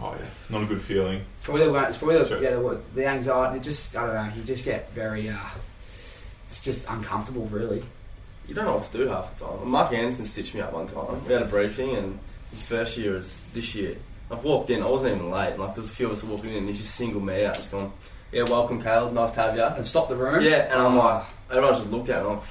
[0.00, 1.22] oh yeah, not a good feeling.
[1.36, 2.42] it's probably the, it's probably the, Stress.
[2.42, 3.60] yeah, the, the anxiety.
[3.60, 4.32] Just I don't know.
[4.36, 5.28] You just get very.
[5.28, 5.36] uh
[6.46, 7.82] It's just uncomfortable, really.
[8.46, 9.68] You don't know what to do half the time.
[9.68, 11.22] Mark Anderson stitched me up one time.
[11.26, 12.18] We had a briefing, and
[12.50, 13.96] his first year is this year.
[14.30, 15.58] I've walked in, I wasn't even late.
[15.58, 17.70] Like, there's a few of us walking in, and he's just singled me out, just
[17.72, 17.92] going,
[18.32, 19.62] Yeah, welcome, Caleb, nice to have you.
[19.62, 20.42] And stop the room.
[20.42, 22.44] Yeah, and I'm like, everyone just looked at me, I'm like,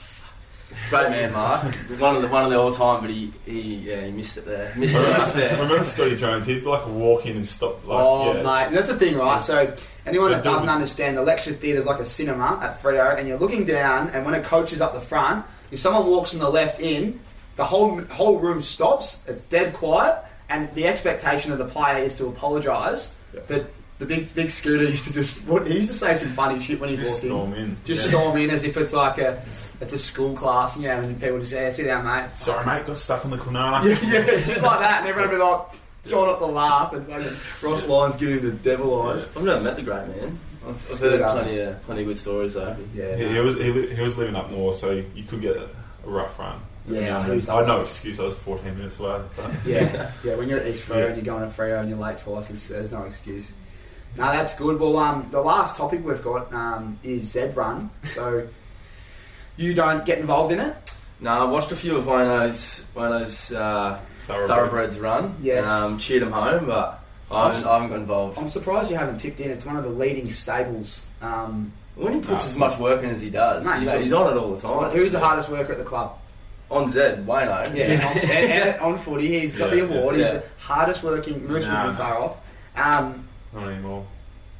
[0.90, 1.64] Great man, Mark.
[1.98, 4.46] one of the one of the all time, but he, he yeah he missed it
[4.46, 4.74] there.
[4.76, 5.62] Missed it Remember, right there.
[5.62, 6.46] remember Scotty Jones?
[6.46, 7.86] He'd like walk in and stop.
[7.88, 8.44] Like, oh yeah.
[8.44, 9.42] mate, that's the thing, right?
[9.42, 9.74] So
[10.06, 13.40] anyone that doesn't understand, the lecture theatre is like a cinema at Freo, and you're
[13.40, 16.50] looking down, and when a coach is up the front, if someone walks from the
[16.50, 17.20] left in,
[17.56, 19.24] the whole whole room stops.
[19.28, 23.16] It's dead quiet, and the expectation of the player is to apologise.
[23.34, 23.42] Yeah.
[23.48, 26.62] But the big big scooter used to just what he used to say some funny
[26.62, 27.30] shit when he Just walked in.
[27.30, 27.78] storm in.
[27.86, 28.10] Just Yeah.
[28.20, 29.42] storm in as if it's like a
[29.82, 32.86] it's a school class, you know, and people just say, "Sit down, mate." Sorry, mate,
[32.88, 33.60] got stuck on the corner.
[33.84, 35.62] Yeah, yeah, shit like that, and everyone would be like,
[36.10, 39.30] try not to laugh, and fucking Ross Lyon's giving the devil eyes.
[39.36, 40.40] I've never met the great man.
[40.68, 42.76] I've, I've heard plenty of plenty of good stories though.
[42.94, 45.66] Yeah, He, he was he, he was living up north, so you could get a,
[46.06, 46.60] a rough run.
[46.88, 48.20] Yeah, I know I he's had no excuse.
[48.20, 49.22] I was 14 minutes away.
[49.36, 50.36] But yeah, yeah.
[50.36, 51.06] When you're at East Freo Yeah.
[51.08, 53.52] and you're going to Freo and you're late twice, it's, there's no excuse.
[54.16, 54.80] No, that's good.
[54.80, 57.90] Well, um, the last topic we've got um, is Zed Run.
[58.06, 58.48] So
[59.58, 60.76] you don't get involved in it.
[61.20, 64.50] No, I watched a few of one of those one of those uh, thoroughbreds.
[64.52, 65.36] thoroughbreds run.
[65.42, 65.68] Yes.
[65.68, 68.38] Um, cheered them home, but I haven't, I haven't got involved.
[68.40, 69.52] I'm surprised you haven't tipped in.
[69.52, 71.08] It's one of the leading stables.
[71.22, 72.50] Um, When he puts No.
[72.50, 74.62] as much work in as he does, Mate, he's, he's- he's on it all the
[74.62, 74.92] time.
[74.92, 76.18] who's the hardest worker at the club?
[76.70, 77.74] On Zed, Wayno.
[77.76, 80.18] Yeah, and on, and, and on footy, he's got Yeah, the award.
[80.18, 80.34] yeah.
[80.34, 81.48] He's the hardest working.
[81.48, 81.86] Moose Nah.
[81.86, 82.38] would be far off.
[82.76, 83.27] Um,
[83.58, 84.06] Not anymore.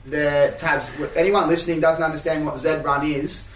[0.06, 0.90] the tabs.
[1.16, 3.48] Anyone listening doesn't understand what Zed Run is.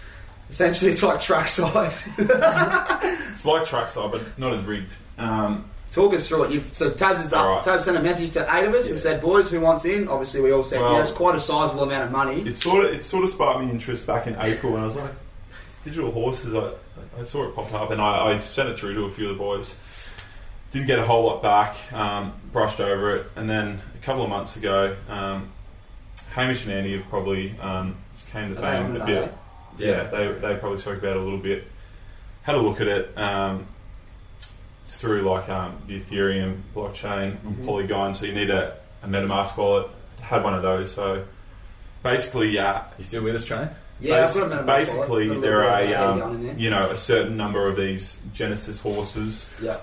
[0.50, 1.92] Essentially, it's like trackside.
[3.32, 4.94] It's like trackside, but not as rigged.
[5.18, 6.52] Um, Talk us through it.
[6.52, 7.40] You've, so Tabs is up.
[7.44, 7.64] Alright.
[7.64, 10.40] Tabs sent a message to eight of us and said, "Boys, who wants in?" Obviously,
[10.40, 11.12] we all said Well- yes.
[11.12, 12.40] Quite a sizable amount of money.
[12.48, 14.96] it sort of it sort of sparked me interest back in April, and I was
[14.96, 15.10] like,
[15.84, 16.54] digital horses.
[16.54, 16.70] I,
[17.20, 19.36] I saw it pop up, and I, I sent it through to a few of
[19.36, 19.74] the boys.
[20.72, 21.76] Didn't get a whole lot back.
[21.92, 25.50] Um, brushed over it, and then a couple of months ago, um,
[26.32, 27.96] Hamish and Andy have probably um,
[28.30, 29.22] came to Are fame a bit.
[29.24, 29.30] are
[29.78, 31.64] Yeah, they, they probably spoke about it a little bit.
[32.42, 33.16] Had a look at it.
[33.18, 33.66] Um,
[34.84, 37.44] it's through like um, the Ethereum blockchain Mhm.
[37.46, 39.88] and Polygon, so you need a, a MetaMask wallet.
[40.20, 41.24] Had one of those, so
[42.02, 43.68] basically, uh, You still with us, Train?
[44.00, 44.66] Yeah, basi- I've got a minute.
[44.66, 46.54] basically Got there are a, um, there.
[46.56, 49.76] you know a certain number of these Genesis horses Yeah.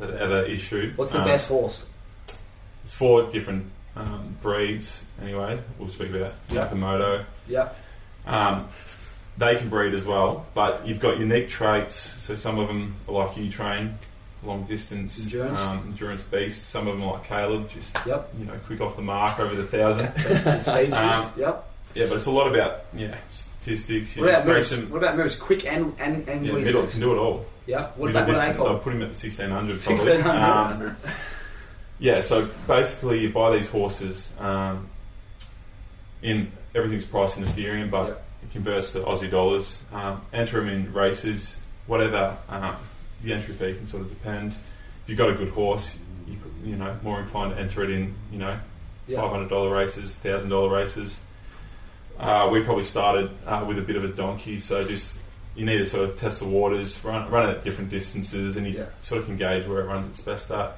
[0.00, 0.96] That ever issued.
[0.96, 1.86] What's the Um, best horse?
[2.84, 5.04] It's four different um, breeds.
[5.20, 6.68] Anyway, we'll speak about Yeah.
[6.68, 7.24] Nakamoto.
[7.48, 7.68] Yeah.
[8.26, 8.68] Um,
[9.36, 11.94] they can breed as well, but you've got unique traits.
[11.96, 13.98] So some of them are like you train,
[14.42, 15.60] long distance Endurance.
[15.60, 16.62] um, endurance beasts.
[16.64, 18.34] Some of them are like Caleb, just Yep.
[18.38, 20.12] you know, quick off the mark over the thousand.
[20.16, 20.94] Just feeds this.
[20.94, 21.70] Um, Yep.
[21.94, 24.16] yeah, but it's a lot about yeah statistics.
[24.16, 24.68] What about moves?
[24.68, 25.36] some- What about moves?
[25.36, 27.46] Quick and and and yeah, middle can do it all.
[27.68, 27.88] Yeah.
[27.96, 28.82] What middle about what are they distance, I'll called?
[28.82, 29.78] put him at the sixteen hundred.
[29.80, 30.12] probably.
[30.22, 30.88] 1600.
[30.90, 30.96] Um,
[32.00, 34.30] yeah, so basically you buy these horses.
[34.38, 34.88] Um,
[36.22, 38.24] in everything's priced in Ethereum, but Yep.
[38.44, 39.80] it converts to Aussie dollars.
[39.92, 42.36] Um, enter them in races, whatever.
[42.48, 42.76] Um,
[43.22, 44.52] the entry fee can sort of depend.
[44.52, 45.94] If you've got a good horse,
[46.26, 48.14] you you know more inclined to enter it in.
[48.32, 48.58] You know,
[49.14, 51.20] five hundred dollar races, thousand dollar races.
[52.18, 55.20] Uh, we probably started uh, with a bit of a donkey, so just
[55.54, 58.66] you need to sort of test the waters, run run it at different distances, and
[58.66, 58.84] you Yeah.
[59.02, 60.76] sort of can gauge where it runs its best at.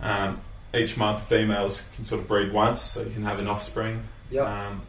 [0.00, 0.40] Um,
[0.74, 4.46] each month, females can sort of breed once, so you can have an offspring, Yep.
[4.46, 4.82] um,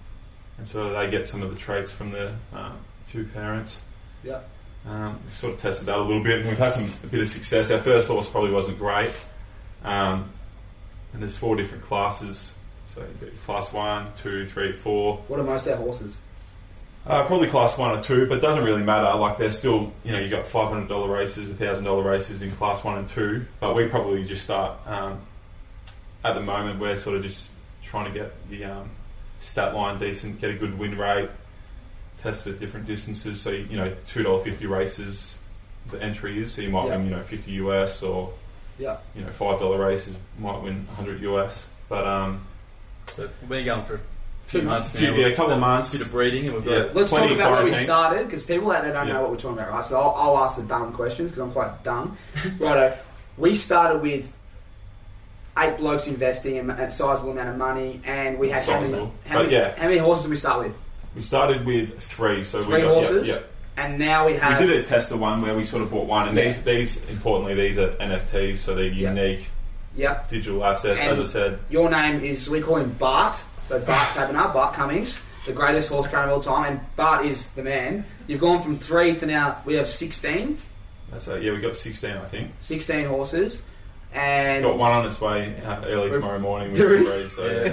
[0.58, 2.78] and so they get some of the traits from the um,
[3.12, 3.80] two parents.
[4.24, 4.50] Yep.
[4.88, 7.22] Um, we've sort of tested that a little bit, and we've had some a bit
[7.22, 7.70] of success.
[7.72, 9.12] Our first horse probably wasn't great,
[9.84, 10.30] um,
[11.14, 12.56] and there's four different classes.
[12.94, 13.02] So
[13.46, 15.18] class one, two, three, four.
[15.28, 16.18] What are most of their horses?
[17.06, 19.14] Uh, probably class one or two, but it doesn't really matter.
[19.18, 22.52] Like they're still, you know, you got five hundred dollar races, thousand dollar races in
[22.52, 23.46] class one and two.
[23.60, 25.20] But we probably just start um,
[26.24, 26.80] at the moment.
[26.80, 27.52] We're sort of just
[27.84, 28.90] trying to get the um,
[29.42, 31.30] stat line decent, get a good win rate,
[32.22, 33.42] test at different distances.
[33.42, 35.38] So you know, two dollar fifty races,
[35.90, 36.54] the entry is.
[36.54, 36.96] So you might Yeah.
[36.96, 38.32] win, you know, fifty US or
[38.80, 38.96] Yeah.
[39.14, 41.68] you know, five dollar races might win hundred US.
[41.90, 42.46] But um,
[43.18, 44.00] But we've been going for a
[44.46, 45.14] few Two months few- now.
[45.16, 45.92] yeah, a We've couple of months.
[45.94, 46.84] bit of breeding, and we've Yeah.
[46.84, 47.84] got Let's talk about where we quarantines.
[47.86, 49.14] started because people out there don't Yeah.
[49.14, 49.86] know what we're talking about, right?
[49.86, 52.18] So I'll, I'll ask the dumb questions because I'm quite dumb.
[52.60, 52.94] Righto.
[53.38, 54.32] We started with
[55.58, 59.40] eight blokes investing in a sizable amount of money, and we had how many, how,
[59.44, 59.76] many, yeah.
[59.78, 60.76] how many horses did we start with?
[61.16, 62.44] we started with three.
[62.44, 63.28] So Three we got, horses?
[63.28, 63.40] Yeah, yeah.
[63.76, 66.28] And now we have We did a tester one where we sort of bought one,
[66.28, 66.46] and Yeah.
[66.46, 69.10] these, these importantly, these are NFTs, so they're Yeah.
[69.14, 69.46] unique
[69.96, 70.20] yeah.
[70.30, 71.00] digital assets.
[71.02, 73.36] And- as I said, Your name is we call him Bart.
[73.64, 77.52] So Bart Taberner, Bart Cummings, the greatest horse trainer of all time, and Bart is
[77.52, 78.06] the man.
[78.28, 80.58] You've gone from three to now we have 16,
[81.12, 82.52] that's a, yeah, we got sixteen, I think.
[82.60, 83.64] 16 horses,
[84.14, 86.70] and Got one on its way uh, early tomorrow morning.
[86.72, 86.98] with Do we?
[86.98, 87.64] the breed, so Yeah.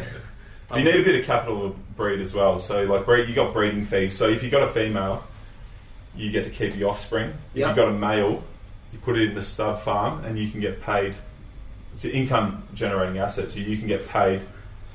[0.70, 0.76] yeah.
[0.76, 2.61] You need a bit of capital to breed as well.
[2.61, 4.16] So like breed, you got breeding fees.
[4.16, 5.24] So if you got a female,
[6.14, 7.30] you get to keep the offspring.
[7.30, 7.68] If Yeah.
[7.68, 8.45] you've got a male,
[8.93, 11.14] you put it in the stud farm, and you can get paid.
[11.97, 14.43] It's an income generating asset, so you can get paid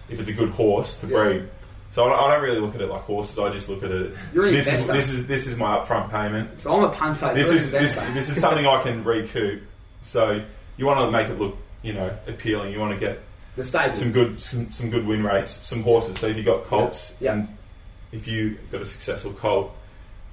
[0.09, 1.47] if it's a good horse to breed.
[1.93, 3.39] So I don't, I don't really look at it like horses.
[3.39, 4.13] I just look at it.
[4.33, 4.93] You're an this is investor.
[4.93, 6.61] this is this is my upfront payment.
[6.61, 7.33] so I'm a punter.
[7.33, 8.13] This you're an is this, investor.
[8.13, 9.63] this is something I can recoup.
[10.01, 10.43] So
[10.77, 12.73] you want to make it look you know appealing.
[12.73, 13.21] You want to get
[13.55, 13.95] the stable.
[13.95, 16.19] some good some, some good win rates, some horses.
[16.19, 17.33] So if you got colts, Yeah.
[17.33, 17.47] and
[18.11, 19.73] if you got a successful colt,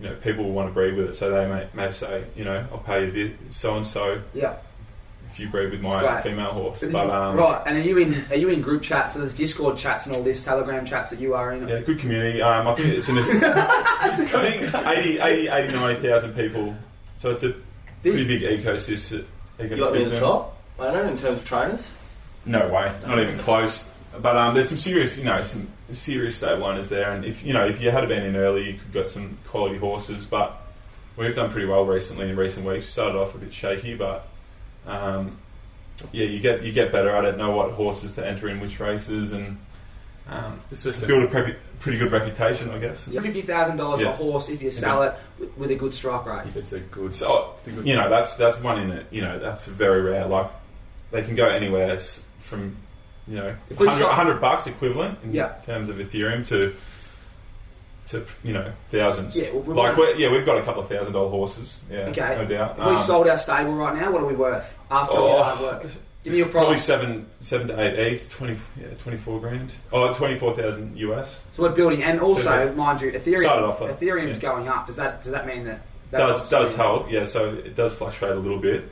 [0.01, 1.17] you know people will want to breed with it.
[1.17, 4.57] So they may, may say, you know, I'll pay you so and so yeah.
[5.33, 6.81] If you breed with my female horse.
[6.81, 8.15] So this But um, right, and are you in?
[8.31, 9.15] Are you in group chats?
[9.15, 11.67] So there's Discord chats and all this, Telegram chats that you are in.
[11.67, 12.43] yeah, good community.
[12.43, 16.77] Um, I think it's an, I think 80, 80, 80 90,000 people.
[17.17, 17.55] So it's a
[18.03, 19.25] pretty big ecosystem.
[19.59, 20.57] You got me at the top.
[20.79, 21.95] I don't know in terms of trainers.
[22.45, 23.91] No way, not even close.
[24.21, 27.55] But um, there's some serious, you know, some serious stable owners there, and if you
[27.55, 30.27] know, if you had been in early, you could got some quality horses.
[30.27, 30.61] But
[31.17, 32.85] we've done pretty well recently in recent weeks.
[32.85, 34.29] We started off a bit shaky, but
[34.87, 35.39] um,
[36.13, 37.37] yeah, you get you get better at it.
[37.37, 39.59] Know what horses to enter in which races, and
[40.29, 43.07] um, This was build a pre- pretty good reputation, I guess.
[43.07, 44.09] Fifty thousand dollars Yeah.
[44.09, 46.47] a horse if you sell it with, with a good strike rate.
[46.47, 47.15] if it's a good.
[47.15, 49.07] So it's a good you know, that's that's one in it.
[49.11, 50.27] You know, that's very rare.
[50.27, 50.51] Like
[51.11, 52.77] they can go anywhere s- from
[53.29, 55.53] you know If we 100, start- 100 bucks equivalent in Yeah.
[55.67, 56.75] terms of Ethereum to
[58.09, 59.37] to you know thousands.
[59.37, 61.81] Yeah, well, like we're, yeah, we've got a couple of thousand dollar horses.
[61.91, 62.37] Yeah, Okay.
[62.39, 62.73] no doubt.
[62.73, 65.39] If we Um, sold our stable right now, what are we worth after all oh,
[65.39, 65.93] the hard work?
[66.25, 66.85] Give me your Probably price.
[66.85, 69.71] seven, seven to eight, eight, 20, yeah, twenty-four grand.
[69.93, 71.43] Oh, twenty-four thousand US.
[71.53, 72.71] So we're building, and also, Yeah.
[72.73, 73.69] mind you, Started Ethereum.
[73.69, 74.51] off like- Ethereum's yeah.
[74.51, 74.87] going up.
[74.87, 75.81] Does that does that mean that?
[76.13, 77.11] that Does does with- help?
[77.11, 78.89] Yeah, so it does fluctuate a little bit.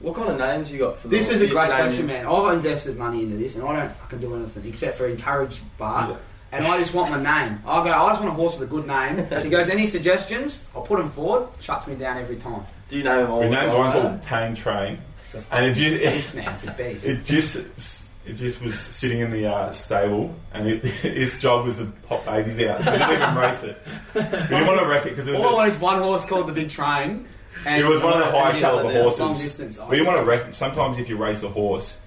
[0.00, 1.28] What kind of names you got for this?
[1.28, 2.26] This is a great question, man.
[2.26, 6.10] I've invested money into this, and I don't fucking do anything except for encourage Bart.
[6.10, 6.16] Yeah.
[6.50, 7.60] And I just want my name.
[7.66, 7.90] I go.
[7.92, 9.42] I just want a horse with a good name.
[9.44, 9.68] he goes.
[9.68, 10.66] Any suggestions?
[10.74, 11.48] I'll put him forward.
[11.60, 12.62] Shuts me down every time.
[12.88, 13.40] Do you name them all?
[13.40, 14.02] We with named one one name?
[14.02, 16.54] called Tame Train, and it fucking just beast, man.
[16.54, 17.04] It's a beast.
[17.04, 21.78] It just it just was sitting in the uh, stable, and it, his job was
[21.78, 22.82] to pop babies out.
[22.82, 23.78] So we didn't even race it.
[24.14, 25.42] We didn't want to wreck it because it was.
[25.42, 27.26] All I A, want is one horse called the Big Train.
[27.66, 29.20] And It was one of the and highest shut caliber horses.
[29.20, 29.80] Long distance.
[29.88, 30.54] we didn't want to wreck.
[30.54, 31.98] Sometimes if you race a horse,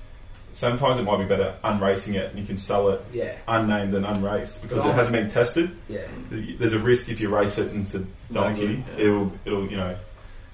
[0.54, 4.06] sometimes it might be better unracing it and you can sell it Yeah, unnamed and
[4.06, 5.72] unraced because it hasn't been tested.
[5.90, 6.02] yeah.
[6.30, 9.04] There's a risk if you race it and it's a donkey, Yeah.
[9.06, 9.96] it'll it'll you know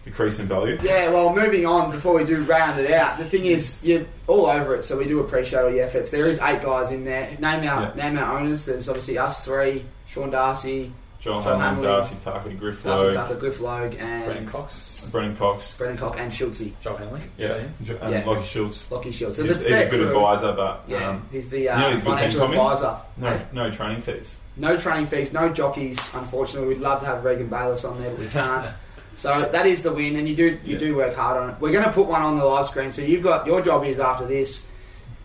[0.06, 0.78] decrease in value.
[0.82, 3.18] Yeah, well, moving on before we do round it out.
[3.18, 6.12] The thing is, you're all over it, so we do appreciate all your efforts.
[6.12, 7.30] There is eight guys in there.
[7.40, 8.66] Name our name our owners.
[8.66, 13.14] There's obviously us three: Sean Darcy, John, Joel Hamling, Hamling, Darcy Tucker, Griff Darcy Lowe,
[13.14, 17.22] Tucker, Griff Logue, and Brennan Cox, Brennan Cox, Brennan Cox, and Schultze, Joel Hanley.
[17.38, 18.24] yeah, Say and Yeah.
[18.24, 18.88] Lachie Schultz.
[18.88, 19.38] Lachie Schultz.
[19.38, 20.08] So He's, he's a good crew.
[20.08, 22.96] advisor, but Yeah, um, he's the uh, you know he's financial advisor.
[23.18, 24.38] no no training fees.
[24.58, 25.98] No training fees, no jockeys.
[26.16, 28.68] Unfortunately, we'd love to have Regan Bayliss on there, but we can't.
[29.16, 30.78] so that is the win, and you do you Yeah.
[30.80, 31.56] do work hard on it.
[31.60, 32.92] We're going to put one on the live screen.
[32.92, 34.66] So you've got your job is after this,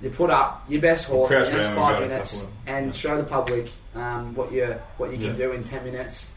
[0.02, 2.54] you put up your best horse in the next five we've got a minutes, couple
[2.66, 5.32] and show the public um, what you what you can Yeah.
[5.48, 6.32] do in ten minutes,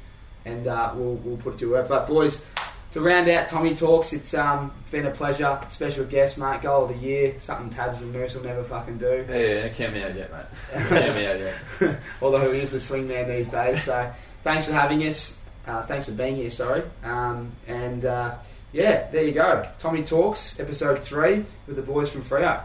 [0.46, 1.88] and uh, we'll we'll put it to work.
[1.88, 2.46] But boys.
[2.94, 5.60] To round out Tommy Talks, it's um, been a pleasure.
[5.70, 7.36] Special guest, mate, goal of the year.
[7.42, 9.26] Something Tabs and Moose will never fucking do.
[9.28, 10.46] Yeah, yeah, count me out yet, mate.
[10.88, 11.40] count me out
[11.82, 12.00] yet.
[12.22, 13.84] although he is the swing man these days.
[13.84, 14.10] So
[14.46, 15.42] thanks for having us.
[15.68, 16.84] Uh, thanks for being here, sorry.
[17.04, 18.36] Um, and uh,
[18.72, 19.68] yeah, there you go.
[19.78, 22.62] Tommy Talks, episode three, with the boys from Freo.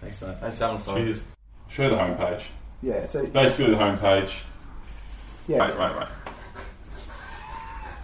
[0.00, 0.36] Thanks, mate.
[0.40, 0.80] Thanks, Alan.
[0.80, 1.22] Cheers.
[1.68, 2.44] Show the homepage.
[2.82, 4.44] Yeah, so Basically, the homepage.
[5.48, 5.58] yeah.
[5.58, 6.08] Right, right, right.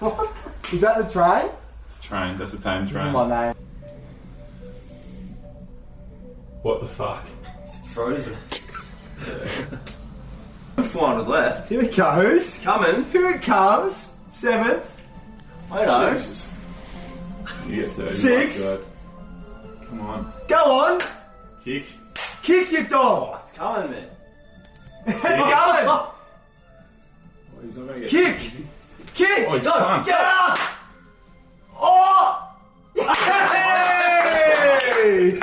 [0.73, 1.51] Is that the train?
[1.87, 2.37] It's a train.
[2.39, 3.13] That's a tame This is train.
[3.13, 3.55] my name.
[6.63, 7.25] What the fuck?
[7.65, 8.35] It's frozen.
[10.77, 11.69] 400 left.
[11.69, 12.59] Here it goes.
[12.63, 13.05] Coming.
[13.11, 14.13] Here it comes.
[14.31, 15.01] Seventh.
[15.71, 16.13] I know.
[16.13, 16.53] Jesus.
[17.69, 18.11] You get 30.
[18.11, 18.65] Six.
[18.65, 18.85] my God.
[19.89, 20.33] Come on.
[20.49, 21.01] Go on.
[21.65, 21.87] Kick.
[22.43, 23.41] Kick your dog.
[23.43, 24.09] It's coming, man.
[25.07, 25.87] Going.
[25.87, 26.15] Oh,
[27.63, 28.37] he's not gonna get Kick.
[28.43, 28.67] easy.
[29.15, 29.47] Kick.
[29.49, 29.71] Oh, he's Go.
[29.71, 30.05] done.
[30.05, 30.59] Get up.
[31.81, 32.51] Oh.
[35.05, 35.33] Hey!
[35.35, 35.43] It's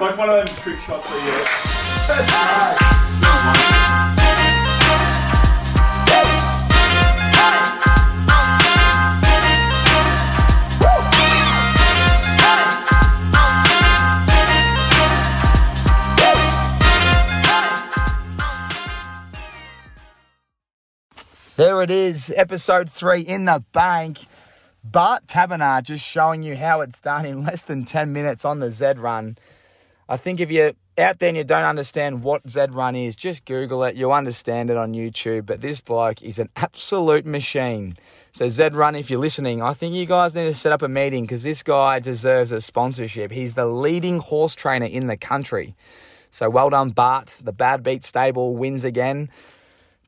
[0.00, 1.32] like one of those trick shots where you.
[2.12, 2.96] Oh.
[21.60, 24.20] There it is, episode three in the bank.
[24.82, 28.70] Bart Taberner just showing you how it's done in less than 10 minutes on the
[28.70, 29.36] Zed Run.
[30.08, 33.44] I think if you're out there and you don't understand what Zed Run is, just
[33.44, 33.94] Google it.
[33.94, 35.44] You'll understand it on YouTube.
[35.44, 37.98] But this bloke is an absolute machine.
[38.32, 40.88] So, Zed Run, if you're listening, I think you guys need to set up a
[40.88, 43.32] meeting because this guy deserves a sponsorship.
[43.32, 45.74] He's the leading horse trainer in the country.
[46.30, 47.38] So, well done, Bart.
[47.44, 49.28] The Bad Beat Stable wins again.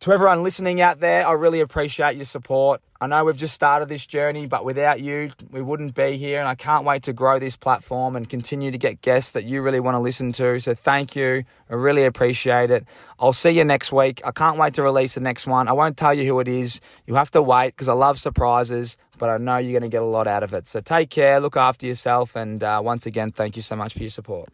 [0.02, 2.80] To everyone listening out there, I really appreciate your support.
[3.00, 6.40] I know we've just started this journey, but without you, we wouldn't be here.
[6.40, 9.62] And I can't wait to grow this platform and continue to get guests that you
[9.62, 10.58] really want to listen to.
[10.58, 11.44] So thank you.
[11.70, 12.84] I really appreciate it.
[13.20, 14.20] I'll see you next week.
[14.24, 15.68] I can't wait to release the next one.
[15.68, 16.80] I won't tell you who it is.
[17.06, 20.02] You have to wait because I love surprises, but I know you're going to get
[20.02, 20.66] a lot out of it.
[20.66, 22.34] So take care, look after yourself.
[22.34, 24.48] And uh, once again, thank you so much for your support.